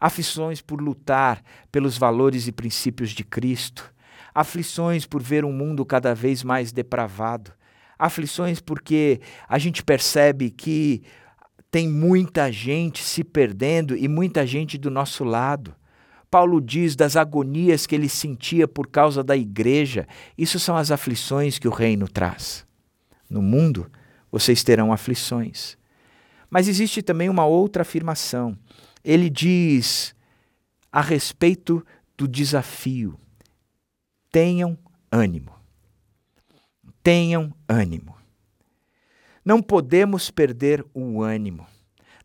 aflições 0.00 0.62
por 0.62 0.80
lutar 0.80 1.42
pelos 1.72 1.98
valores 1.98 2.46
e 2.46 2.52
princípios 2.52 3.10
de 3.10 3.24
Cristo, 3.24 3.92
aflições 4.32 5.04
por 5.04 5.20
ver 5.20 5.44
um 5.44 5.52
mundo 5.52 5.84
cada 5.84 6.14
vez 6.14 6.44
mais 6.44 6.70
depravado, 6.70 7.50
aflições 7.98 8.60
porque 8.60 9.20
a 9.48 9.58
gente 9.58 9.82
percebe 9.82 10.48
que 10.48 11.02
tem 11.68 11.88
muita 11.88 12.52
gente 12.52 13.02
se 13.02 13.24
perdendo 13.24 13.96
e 13.96 14.06
muita 14.06 14.46
gente 14.46 14.78
do 14.78 14.88
nosso 14.88 15.24
lado. 15.24 15.74
Paulo 16.36 16.60
diz 16.60 16.94
das 16.94 17.16
agonias 17.16 17.86
que 17.86 17.94
ele 17.94 18.10
sentia 18.10 18.68
por 18.68 18.88
causa 18.88 19.24
da 19.24 19.34
igreja. 19.34 20.06
Isso 20.36 20.60
são 20.60 20.76
as 20.76 20.90
aflições 20.90 21.58
que 21.58 21.66
o 21.66 21.70
reino 21.70 22.06
traz. 22.06 22.66
No 23.26 23.40
mundo, 23.40 23.90
vocês 24.30 24.62
terão 24.62 24.92
aflições. 24.92 25.78
Mas 26.50 26.68
existe 26.68 27.00
também 27.00 27.30
uma 27.30 27.46
outra 27.46 27.80
afirmação. 27.80 28.54
Ele 29.02 29.30
diz 29.30 30.14
a 30.92 31.00
respeito 31.00 31.82
do 32.18 32.28
desafio: 32.28 33.18
tenham 34.30 34.76
ânimo. 35.10 35.54
Tenham 37.02 37.50
ânimo. 37.66 38.14
Não 39.42 39.62
podemos 39.62 40.30
perder 40.30 40.84
o 40.92 41.22
ânimo. 41.22 41.66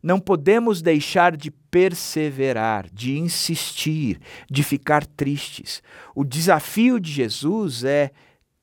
Não 0.02 0.20
podemos 0.20 0.82
deixar 0.82 1.34
de 1.34 1.50
perseverar, 1.72 2.86
de 2.92 3.18
insistir, 3.18 4.20
de 4.48 4.62
ficar 4.62 5.06
tristes. 5.06 5.82
O 6.14 6.22
desafio 6.22 7.00
de 7.00 7.10
Jesus 7.10 7.82
é: 7.82 8.10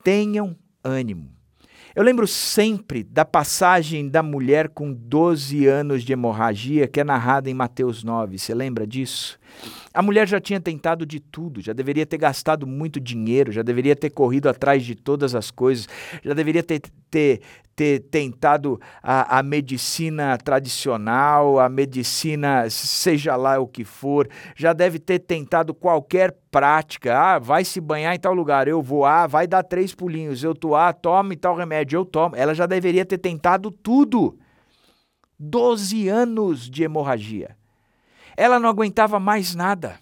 tenham 0.04 0.56
ânimo. 0.82 1.28
Eu 1.94 2.04
lembro 2.04 2.24
sempre 2.24 3.02
da 3.02 3.24
passagem 3.24 4.08
da 4.08 4.22
mulher 4.22 4.68
com 4.68 4.92
12 4.92 5.66
anos 5.66 6.04
de 6.04 6.12
hemorragia, 6.12 6.86
que 6.86 7.00
é 7.00 7.04
narrada 7.04 7.50
em 7.50 7.54
Mateus 7.54 8.04
9. 8.04 8.38
Você 8.38 8.54
lembra 8.54 8.86
disso? 8.86 9.36
A 9.92 10.02
mulher 10.02 10.28
já 10.28 10.40
tinha 10.40 10.60
tentado 10.60 11.04
de 11.04 11.18
tudo, 11.18 11.60
já 11.60 11.72
deveria 11.72 12.06
ter 12.06 12.16
gastado 12.16 12.64
muito 12.64 13.00
dinheiro, 13.00 13.50
já 13.50 13.60
deveria 13.60 13.96
ter 13.96 14.10
corrido 14.10 14.48
atrás 14.48 14.84
de 14.84 14.94
todas 14.94 15.34
as 15.34 15.50
coisas, 15.50 15.88
já 16.22 16.32
deveria 16.32 16.62
ter, 16.62 16.80
ter, 17.10 17.40
ter 17.74 17.98
tentado 18.08 18.80
a, 19.02 19.40
a 19.40 19.42
medicina 19.42 20.38
tradicional, 20.38 21.58
a 21.58 21.68
medicina, 21.68 22.70
seja 22.70 23.34
lá 23.34 23.58
o 23.58 23.66
que 23.66 23.84
for, 23.84 24.28
já 24.54 24.72
deve 24.72 25.00
ter 25.00 25.18
tentado 25.18 25.74
qualquer 25.74 26.36
prática. 26.52 27.18
Ah, 27.18 27.38
vai 27.40 27.64
se 27.64 27.80
banhar 27.80 28.14
em 28.14 28.20
tal 28.20 28.32
lugar, 28.32 28.68
eu 28.68 28.80
vou, 28.80 29.04
ah, 29.04 29.26
vai 29.26 29.48
dar 29.48 29.64
três 29.64 29.92
pulinhos, 29.92 30.44
eu 30.44 30.54
tô, 30.54 30.76
ah, 30.76 30.92
tome 30.92 31.34
tal 31.34 31.56
remédio, 31.56 31.96
eu 31.96 32.04
tomo. 32.04 32.36
Ela 32.36 32.54
já 32.54 32.64
deveria 32.64 33.04
ter 33.04 33.18
tentado 33.18 33.72
tudo. 33.72 34.38
Doze 35.36 36.06
anos 36.08 36.70
de 36.70 36.84
hemorragia. 36.84 37.59
Ela 38.40 38.58
não 38.58 38.70
aguentava 38.70 39.20
mais 39.20 39.54
nada. 39.54 40.00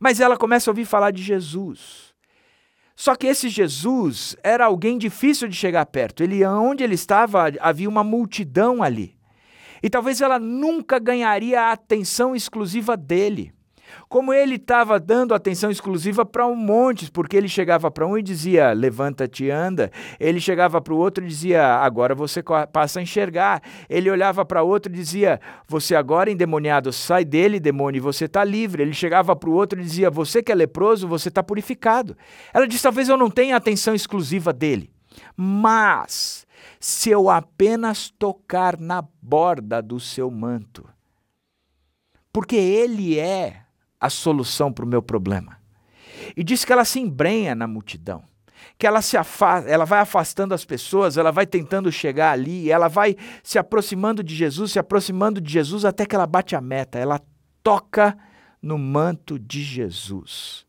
Mas 0.00 0.20
ela 0.20 0.38
começa 0.38 0.70
a 0.70 0.72
ouvir 0.72 0.86
falar 0.86 1.10
de 1.10 1.22
Jesus. 1.22 2.14
Só 2.94 3.14
que 3.14 3.26
esse 3.26 3.50
Jesus 3.50 4.34
era 4.42 4.64
alguém 4.64 4.96
difícil 4.96 5.46
de 5.46 5.54
chegar 5.54 5.84
perto. 5.84 6.22
Ele, 6.22 6.42
onde 6.46 6.82
ele 6.82 6.94
estava, 6.94 7.52
havia 7.60 7.90
uma 7.90 8.02
multidão 8.02 8.82
ali. 8.82 9.18
E 9.82 9.90
talvez 9.90 10.22
ela 10.22 10.38
nunca 10.38 10.98
ganharia 10.98 11.60
a 11.60 11.72
atenção 11.72 12.34
exclusiva 12.34 12.96
dele. 12.96 13.52
Como 14.08 14.32
ele 14.32 14.56
estava 14.56 15.00
dando 15.00 15.34
atenção 15.34 15.70
exclusiva 15.70 16.24
para 16.24 16.46
um 16.46 16.54
monte, 16.54 17.10
porque 17.10 17.36
ele 17.36 17.48
chegava 17.48 17.90
para 17.90 18.06
um 18.06 18.16
e 18.16 18.22
dizia, 18.22 18.72
levanta-te 18.72 19.50
anda. 19.50 19.90
Ele 20.18 20.40
chegava 20.40 20.80
para 20.80 20.94
o 20.94 20.96
outro 20.96 21.24
e 21.24 21.28
dizia, 21.28 21.64
agora 21.76 22.14
você 22.14 22.42
passa 22.72 23.00
a 23.00 23.02
enxergar. 23.02 23.62
Ele 23.88 24.10
olhava 24.10 24.44
para 24.44 24.62
outro 24.62 24.92
e 24.92 24.94
dizia, 24.94 25.40
você 25.66 25.94
agora 25.94 26.30
endemoniado, 26.30 26.92
sai 26.92 27.24
dele, 27.24 27.58
demônio, 27.58 27.98
e 27.98 28.00
você 28.00 28.26
está 28.26 28.44
livre. 28.44 28.82
Ele 28.82 28.92
chegava 28.92 29.34
para 29.34 29.50
o 29.50 29.52
outro 29.52 29.80
e 29.80 29.82
dizia, 29.82 30.10
você 30.10 30.42
que 30.42 30.52
é 30.52 30.54
leproso, 30.54 31.08
você 31.08 31.28
está 31.28 31.42
purificado. 31.42 32.16
Ela 32.52 32.66
disse, 32.66 32.82
talvez 32.82 33.08
eu 33.08 33.16
não 33.16 33.30
tenha 33.30 33.56
atenção 33.56 33.94
exclusiva 33.94 34.52
dele, 34.52 34.90
mas 35.36 36.46
se 36.80 37.10
eu 37.10 37.28
apenas 37.28 38.10
tocar 38.10 38.78
na 38.78 39.04
borda 39.20 39.82
do 39.82 39.98
seu 39.98 40.30
manto, 40.30 40.88
porque 42.32 42.56
ele 42.56 43.18
é 43.18 43.65
a 44.00 44.10
solução 44.10 44.72
para 44.72 44.84
o 44.84 44.88
meu 44.88 45.02
problema. 45.02 45.58
E 46.36 46.42
diz 46.42 46.64
que 46.64 46.72
ela 46.72 46.84
se 46.84 47.00
embrenha 47.00 47.54
na 47.54 47.66
multidão, 47.66 48.24
que 48.78 48.86
ela 48.86 49.02
se 49.02 49.16
afasta, 49.16 49.68
ela 49.68 49.84
vai 49.84 50.00
afastando 50.00 50.54
as 50.54 50.64
pessoas, 50.64 51.16
ela 51.16 51.30
vai 51.30 51.46
tentando 51.46 51.90
chegar 51.90 52.32
ali, 52.32 52.70
ela 52.70 52.88
vai 52.88 53.16
se 53.42 53.58
aproximando 53.58 54.22
de 54.22 54.34
Jesus, 54.34 54.72
se 54.72 54.78
aproximando 54.78 55.40
de 55.40 55.52
Jesus 55.52 55.84
até 55.84 56.06
que 56.06 56.14
ela 56.14 56.26
bate 56.26 56.56
a 56.56 56.60
meta, 56.60 56.98
ela 56.98 57.20
toca 57.62 58.16
no 58.60 58.78
manto 58.78 59.38
de 59.38 59.62
Jesus. 59.62 60.66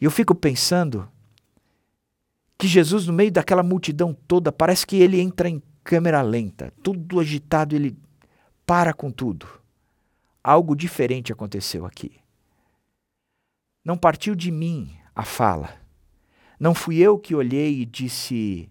E 0.00 0.04
eu 0.04 0.10
fico 0.10 0.34
pensando 0.34 1.08
que 2.58 2.66
Jesus, 2.66 3.06
no 3.06 3.12
meio 3.12 3.32
daquela 3.32 3.62
multidão 3.62 4.16
toda, 4.26 4.52
parece 4.52 4.86
que 4.86 4.96
ele 4.96 5.20
entra 5.20 5.48
em 5.48 5.62
câmera 5.82 6.22
lenta, 6.22 6.72
tudo 6.82 7.20
agitado, 7.20 7.74
ele 7.74 7.96
para 8.66 8.92
com 8.92 9.10
tudo. 9.10 9.46
Algo 10.42 10.74
diferente 10.74 11.32
aconteceu 11.32 11.84
aqui. 11.84 12.23
Não 13.84 13.98
partiu 13.98 14.34
de 14.34 14.50
mim 14.50 14.96
a 15.14 15.24
fala. 15.24 15.74
Não 16.58 16.74
fui 16.74 16.96
eu 16.98 17.18
que 17.18 17.34
olhei 17.34 17.80
e 17.80 17.84
disse: 17.84 18.70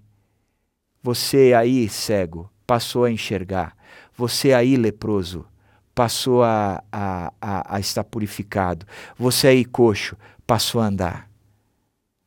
Você 1.03 1.53
aí, 1.53 1.87
cego, 1.87 2.49
passou 2.65 3.03
a 3.05 3.11
enxergar. 3.11 3.77
Você 4.15 4.53
aí, 4.53 4.75
leproso, 4.75 5.45
passou 5.93 6.43
a, 6.43 6.83
a, 6.91 7.31
a, 7.39 7.75
a 7.75 7.79
estar 7.79 8.03
purificado. 8.03 8.85
Você 9.15 9.47
aí, 9.47 9.63
coxo, 9.63 10.17
passou 10.47 10.81
a 10.81 10.85
andar. 10.85 11.29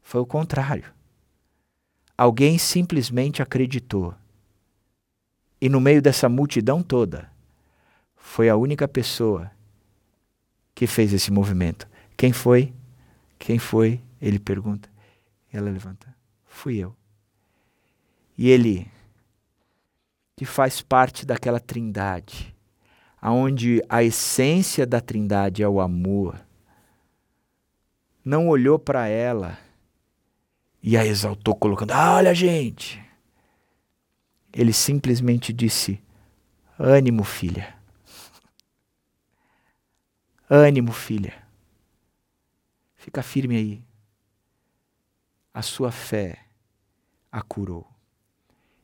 Foi 0.00 0.20
o 0.20 0.26
contrário. 0.26 0.84
Alguém 2.16 2.56
simplesmente 2.56 3.42
acreditou. 3.42 4.14
E 5.60 5.68
no 5.68 5.80
meio 5.80 6.00
dessa 6.00 6.28
multidão 6.28 6.82
toda, 6.82 7.30
foi 8.14 8.48
a 8.48 8.56
única 8.56 8.86
pessoa 8.86 9.50
que 10.74 10.86
fez 10.86 11.12
esse 11.12 11.32
movimento. 11.32 11.88
Quem 12.16 12.32
foi? 12.32 12.72
Quem 13.38 13.58
foi? 13.58 14.00
Ele 14.20 14.38
pergunta. 14.38 14.88
Ela 15.52 15.70
levanta. 15.70 16.14
Fui 16.44 16.76
eu. 16.76 16.96
E 18.36 18.48
ele, 18.48 18.90
que 20.34 20.44
faz 20.44 20.80
parte 20.80 21.24
daquela 21.24 21.60
trindade, 21.60 22.54
aonde 23.20 23.82
a 23.88 24.02
essência 24.02 24.86
da 24.86 25.00
trindade 25.00 25.62
é 25.62 25.68
o 25.68 25.80
amor, 25.80 26.40
não 28.24 28.48
olhou 28.48 28.78
para 28.78 29.06
ela 29.08 29.58
e 30.82 30.96
a 30.96 31.04
exaltou, 31.04 31.54
colocando: 31.54 31.92
ah, 31.92 32.14
Olha, 32.14 32.34
gente. 32.34 33.02
Ele 34.52 34.72
simplesmente 34.72 35.52
disse: 35.52 36.00
Ânimo, 36.78 37.24
filha. 37.24 37.74
Ânimo, 40.48 40.92
filha. 40.92 41.45
Fica 43.06 43.22
firme 43.22 43.56
aí. 43.56 43.84
A 45.54 45.62
sua 45.62 45.92
fé 45.92 46.40
a 47.30 47.40
curou. 47.40 47.86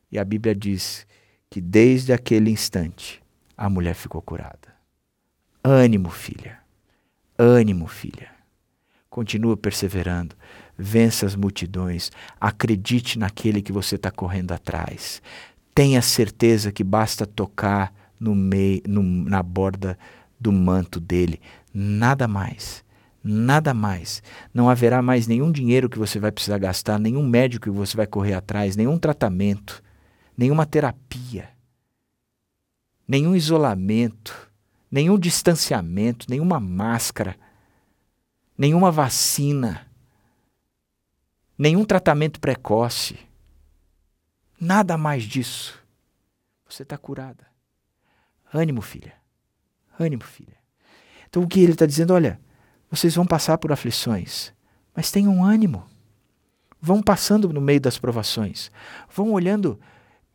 E 0.09 0.17
a 0.17 0.23
Bíblia 0.23 0.55
diz 0.55 1.05
que 1.49 1.59
desde 1.59 2.13
aquele 2.13 2.49
instante 2.49 3.21
a 3.57 3.69
mulher 3.69 3.93
ficou 3.93 4.21
curada. 4.21 4.73
Ânimo, 5.61 6.09
filha. 6.09 6.59
Ânimo, 7.37 7.85
filha. 7.85 8.31
Continua 9.09 9.57
perseverando. 9.57 10.37
Vença 10.77 11.25
as 11.25 11.35
multidões. 11.35 12.09
Acredite 12.39 13.19
naquele 13.19 13.61
que 13.61 13.73
você 13.73 13.95
está 13.95 14.09
correndo 14.09 14.53
atrás. 14.53 15.21
Tenha 15.75 16.01
certeza 16.01 16.71
que 16.71 16.81
basta 16.83 17.25
tocar 17.25 17.93
no 18.17 18.33
meio, 18.33 18.83
no, 18.87 19.03
na 19.03 19.43
borda 19.43 19.99
do 20.39 20.49
manto 20.53 21.01
dele. 21.01 21.41
Nada 21.73 22.25
mais 22.25 22.82
nada 23.23 23.73
mais. 23.73 24.21
Não 24.53 24.69
haverá 24.69 25.01
mais 25.01 25.27
nenhum 25.27 25.51
dinheiro 25.51 25.89
que 25.89 25.97
você 25.97 26.19
vai 26.19 26.31
precisar 26.31 26.57
gastar, 26.57 26.99
nenhum 26.99 27.25
médico 27.25 27.71
que 27.71 27.77
você 27.77 27.95
vai 27.95 28.05
correr 28.05 28.33
atrás, 28.33 28.75
nenhum 28.75 28.99
tratamento, 28.99 29.81
nenhuma 30.37 30.65
terapia, 30.65 31.49
nenhum 33.07 33.35
isolamento, 33.35 34.51
nenhum 34.91 35.17
distanciamento, 35.17 36.25
nenhuma 36.29 36.59
máscara, 36.59 37.37
nenhuma 38.57 38.91
vacina, 38.91 39.87
nenhum 41.57 41.85
tratamento 41.85 42.39
precoce. 42.39 43.17
Nada 44.59 44.97
mais 44.97 45.23
disso. 45.23 45.81
Você 46.67 46.83
está 46.83 46.97
curada. 46.97 47.45
Ânimo, 48.53 48.81
filha. 48.81 49.13
Ânimo, 49.99 50.23
filha. 50.23 50.57
Então 51.27 51.43
o 51.43 51.47
que 51.47 51.59
ele 51.59 51.73
está 51.73 51.85
dizendo? 51.85 52.13
Olha, 52.13 52.39
vocês 52.93 53.15
vão 53.15 53.25
passar 53.25 53.57
por 53.57 53.71
aflições, 53.71 54.53
mas 54.95 55.09
tenham 55.09 55.43
ânimo. 55.43 55.83
Vão 56.79 57.01
passando 57.01 57.51
no 57.51 57.59
meio 57.59 57.81
das 57.81 57.97
provações, 57.97 58.69
vão 59.09 59.31
olhando, 59.31 59.79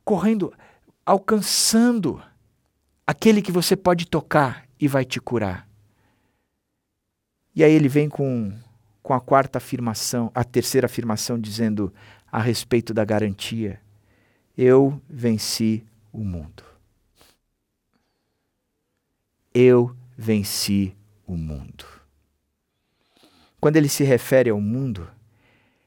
correndo, 0.05 0.53
alcançando 1.07 2.21
aquele 3.07 3.43
que 3.43 3.53
você 3.53 3.77
pode 3.77 4.07
tocar 4.07 4.67
e 4.81 4.89
vai 4.89 5.05
te 5.05 5.21
curar. 5.21 5.69
E 7.55 7.63
aí 7.63 7.73
ele 7.73 7.89
vem 7.89 8.09
com, 8.09 8.53
com 9.05 9.15
a 9.15 9.21
quarta 9.21 9.59
afirmação, 9.59 10.29
a 10.35 10.43
terceira 10.43 10.87
afirmação, 10.87 11.39
dizendo 11.39 11.95
a 12.27 12.41
respeito 12.41 12.93
da 12.93 13.05
garantia: 13.05 13.81
Eu 14.57 15.01
venci 15.09 15.87
o 16.13 16.25
mundo. 16.25 16.65
Eu 19.55 19.95
venci 20.17 20.97
o 21.25 21.37
mundo. 21.37 21.98
Quando 23.61 23.77
ele 23.77 23.89
se 23.89 24.05
refere 24.05 24.51
ao 24.51 24.61
mundo, 24.61 25.09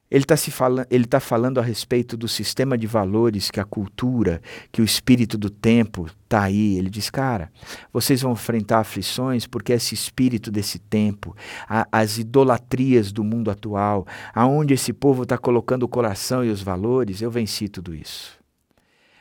Ele 0.10 0.26
está 0.26 0.36
fala 0.36 0.86
tá 1.10 1.20
falando 1.22 1.58
a 1.58 1.64
respeito 1.64 2.18
do 2.18 2.28
sistema 2.28 2.78
de 2.78 2.86
valores 2.86 3.50
que 3.50 3.62
a 3.62 3.64
cultura, 3.64 4.42
que 4.70 4.82
o 4.82 4.86
espírito 4.86 5.38
do 5.38 5.50
tempo 5.50 6.08
está 6.24 6.44
aí. 6.44 6.78
Ele 6.78 6.90
diz, 6.90 7.10
cara, 7.10 7.50
vocês 7.94 8.22
vão 8.22 8.34
enfrentar 8.34 8.80
aflições 8.80 9.48
porque 9.48 9.72
esse 9.72 9.94
espírito 9.94 10.52
desse 10.52 10.80
tempo, 10.80 11.34
a, 11.68 11.88
as 11.90 12.18
idolatrias 12.18 13.14
do 13.14 13.24
mundo 13.24 13.50
atual, 13.50 14.06
aonde 14.34 14.74
esse 14.74 14.92
povo 14.92 15.24
está 15.24 15.38
colocando 15.38 15.84
o 15.84 15.88
coração 15.88 16.44
e 16.44 16.50
os 16.50 16.62
valores, 16.62 17.22
eu 17.22 17.32
venci 17.32 17.70
tudo 17.70 17.96
isso. 17.96 18.38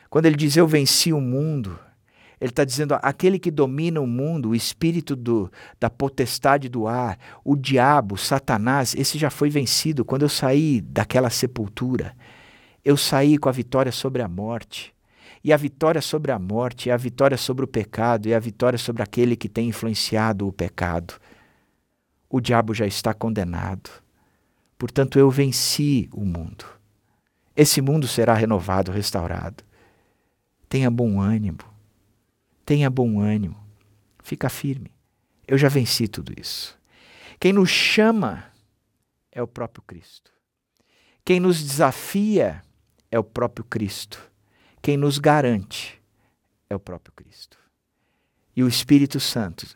Quando 0.09 0.25
ele 0.25 0.35
diz 0.35 0.57
eu 0.57 0.67
venci 0.67 1.13
o 1.13 1.21
mundo, 1.21 1.79
ele 2.41 2.49
está 2.49 2.65
dizendo: 2.65 2.97
aquele 3.03 3.37
que 3.37 3.51
domina 3.51 4.01
o 4.01 4.07
mundo, 4.07 4.49
o 4.49 4.55
espírito 4.55 5.15
do, 5.15 5.51
da 5.79 5.91
potestade 5.91 6.67
do 6.67 6.87
ar, 6.87 7.19
o 7.45 7.55
diabo, 7.55 8.17
Satanás, 8.17 8.95
esse 8.97 9.19
já 9.19 9.29
foi 9.29 9.51
vencido. 9.51 10.03
Quando 10.03 10.23
eu 10.23 10.29
saí 10.29 10.81
daquela 10.81 11.29
sepultura, 11.29 12.15
eu 12.83 12.97
saí 12.97 13.37
com 13.37 13.47
a 13.47 13.51
vitória 13.51 13.91
sobre 13.91 14.23
a 14.23 14.27
morte. 14.27 14.91
E 15.43 15.53
a 15.53 15.57
vitória 15.57 16.01
sobre 16.01 16.31
a 16.31 16.39
morte 16.39 16.89
é 16.89 16.93
a 16.93 16.97
vitória 16.97 17.37
sobre 17.37 17.63
o 17.63 17.67
pecado, 17.67 18.27
e 18.27 18.33
a 18.33 18.39
vitória 18.39 18.77
sobre 18.77 19.03
aquele 19.03 19.35
que 19.35 19.47
tem 19.47 19.69
influenciado 19.69 20.47
o 20.47 20.51
pecado. 20.51 21.13
O 22.27 22.41
diabo 22.41 22.73
já 22.73 22.87
está 22.87 23.13
condenado. 23.13 23.89
Portanto, 24.79 25.19
eu 25.19 25.29
venci 25.29 26.09
o 26.11 26.25
mundo. 26.25 26.65
Esse 27.55 27.81
mundo 27.81 28.07
será 28.07 28.33
renovado, 28.33 28.91
restaurado. 28.91 29.63
Tenha 30.67 30.89
bom 30.89 31.19
ânimo. 31.19 31.70
Tenha 32.71 32.89
bom 32.89 33.19
ânimo. 33.19 33.61
Fica 34.23 34.47
firme. 34.47 34.93
Eu 35.45 35.57
já 35.57 35.67
venci 35.67 36.07
tudo 36.07 36.33
isso. 36.39 36.79
Quem 37.37 37.51
nos 37.51 37.69
chama 37.69 38.45
é 39.29 39.43
o 39.43 39.47
próprio 39.47 39.83
Cristo. 39.83 40.31
Quem 41.25 41.37
nos 41.37 41.61
desafia 41.61 42.63
é 43.11 43.19
o 43.19 43.25
próprio 43.25 43.65
Cristo. 43.65 44.31
Quem 44.81 44.95
nos 44.95 45.17
garante 45.17 46.01
é 46.69 46.73
o 46.73 46.79
próprio 46.79 47.13
Cristo. 47.13 47.57
E 48.55 48.63
o 48.63 48.69
Espírito 48.69 49.19
Santo, 49.19 49.67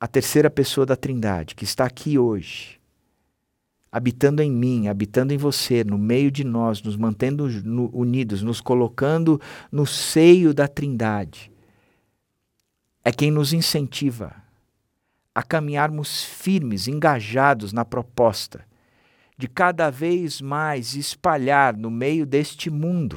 a 0.00 0.08
terceira 0.08 0.50
pessoa 0.50 0.84
da 0.84 0.96
Trindade, 0.96 1.54
que 1.54 1.62
está 1.62 1.84
aqui 1.84 2.18
hoje, 2.18 2.80
habitando 3.94 4.42
em 4.42 4.50
mim, 4.50 4.88
habitando 4.88 5.32
em 5.32 5.36
você, 5.36 5.84
no 5.84 5.96
meio 5.96 6.28
de 6.28 6.42
nós, 6.42 6.82
nos 6.82 6.96
mantendo 6.96 7.44
unidos, 7.92 8.42
nos 8.42 8.60
colocando 8.60 9.40
no 9.70 9.86
seio 9.86 10.52
da 10.52 10.66
Trindade, 10.66 11.52
é 13.04 13.12
quem 13.12 13.30
nos 13.30 13.52
incentiva 13.52 14.34
a 15.32 15.44
caminharmos 15.44 16.24
firmes, 16.24 16.88
engajados 16.88 17.72
na 17.72 17.84
proposta 17.84 18.66
de 19.38 19.46
cada 19.46 19.90
vez 19.90 20.40
mais 20.40 20.96
espalhar 20.96 21.76
no 21.76 21.88
meio 21.88 22.26
deste 22.26 22.70
mundo 22.70 23.16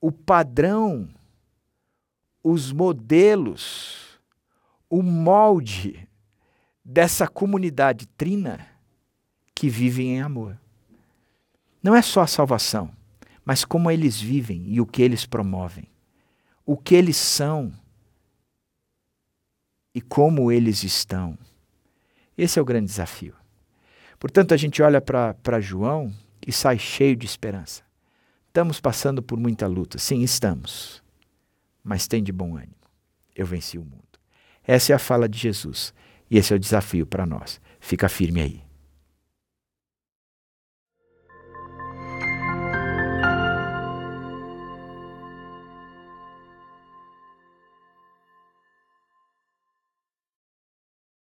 o 0.00 0.12
padrão, 0.12 1.08
os 2.40 2.70
modelos, 2.70 4.20
o 4.88 5.02
molde 5.02 6.08
dessa 6.84 7.26
comunidade 7.26 8.06
trina 8.06 8.75
que 9.56 9.70
vivem 9.70 10.16
em 10.16 10.20
amor. 10.20 10.60
Não 11.82 11.96
é 11.96 12.02
só 12.02 12.20
a 12.20 12.26
salvação, 12.26 12.90
mas 13.42 13.64
como 13.64 13.90
eles 13.90 14.20
vivem 14.20 14.66
e 14.68 14.82
o 14.82 14.86
que 14.86 15.00
eles 15.00 15.24
promovem, 15.24 15.88
o 16.64 16.76
que 16.76 16.94
eles 16.94 17.16
são 17.16 17.72
e 19.94 20.00
como 20.02 20.52
eles 20.52 20.84
estão. 20.84 21.38
Esse 22.36 22.58
é 22.58 22.62
o 22.62 22.66
grande 22.66 22.86
desafio. 22.86 23.34
Portanto, 24.18 24.52
a 24.52 24.58
gente 24.58 24.82
olha 24.82 25.00
para 25.00 25.60
João 25.60 26.12
e 26.46 26.52
sai 26.52 26.78
cheio 26.78 27.16
de 27.16 27.24
esperança. 27.24 27.82
Estamos 28.48 28.78
passando 28.78 29.22
por 29.22 29.38
muita 29.38 29.66
luta. 29.66 29.96
Sim, 29.96 30.20
estamos. 30.20 31.02
Mas 31.82 32.06
tem 32.06 32.22
de 32.22 32.32
bom 32.32 32.56
ânimo. 32.56 32.74
Eu 33.34 33.46
venci 33.46 33.78
o 33.78 33.84
mundo. 33.84 34.02
Essa 34.64 34.92
é 34.92 34.96
a 34.96 34.98
fala 34.98 35.28
de 35.28 35.38
Jesus. 35.38 35.94
E 36.30 36.36
esse 36.36 36.52
é 36.52 36.56
o 36.56 36.58
desafio 36.58 37.06
para 37.06 37.24
nós. 37.24 37.60
Fica 37.80 38.08
firme 38.08 38.40
aí. 38.40 38.65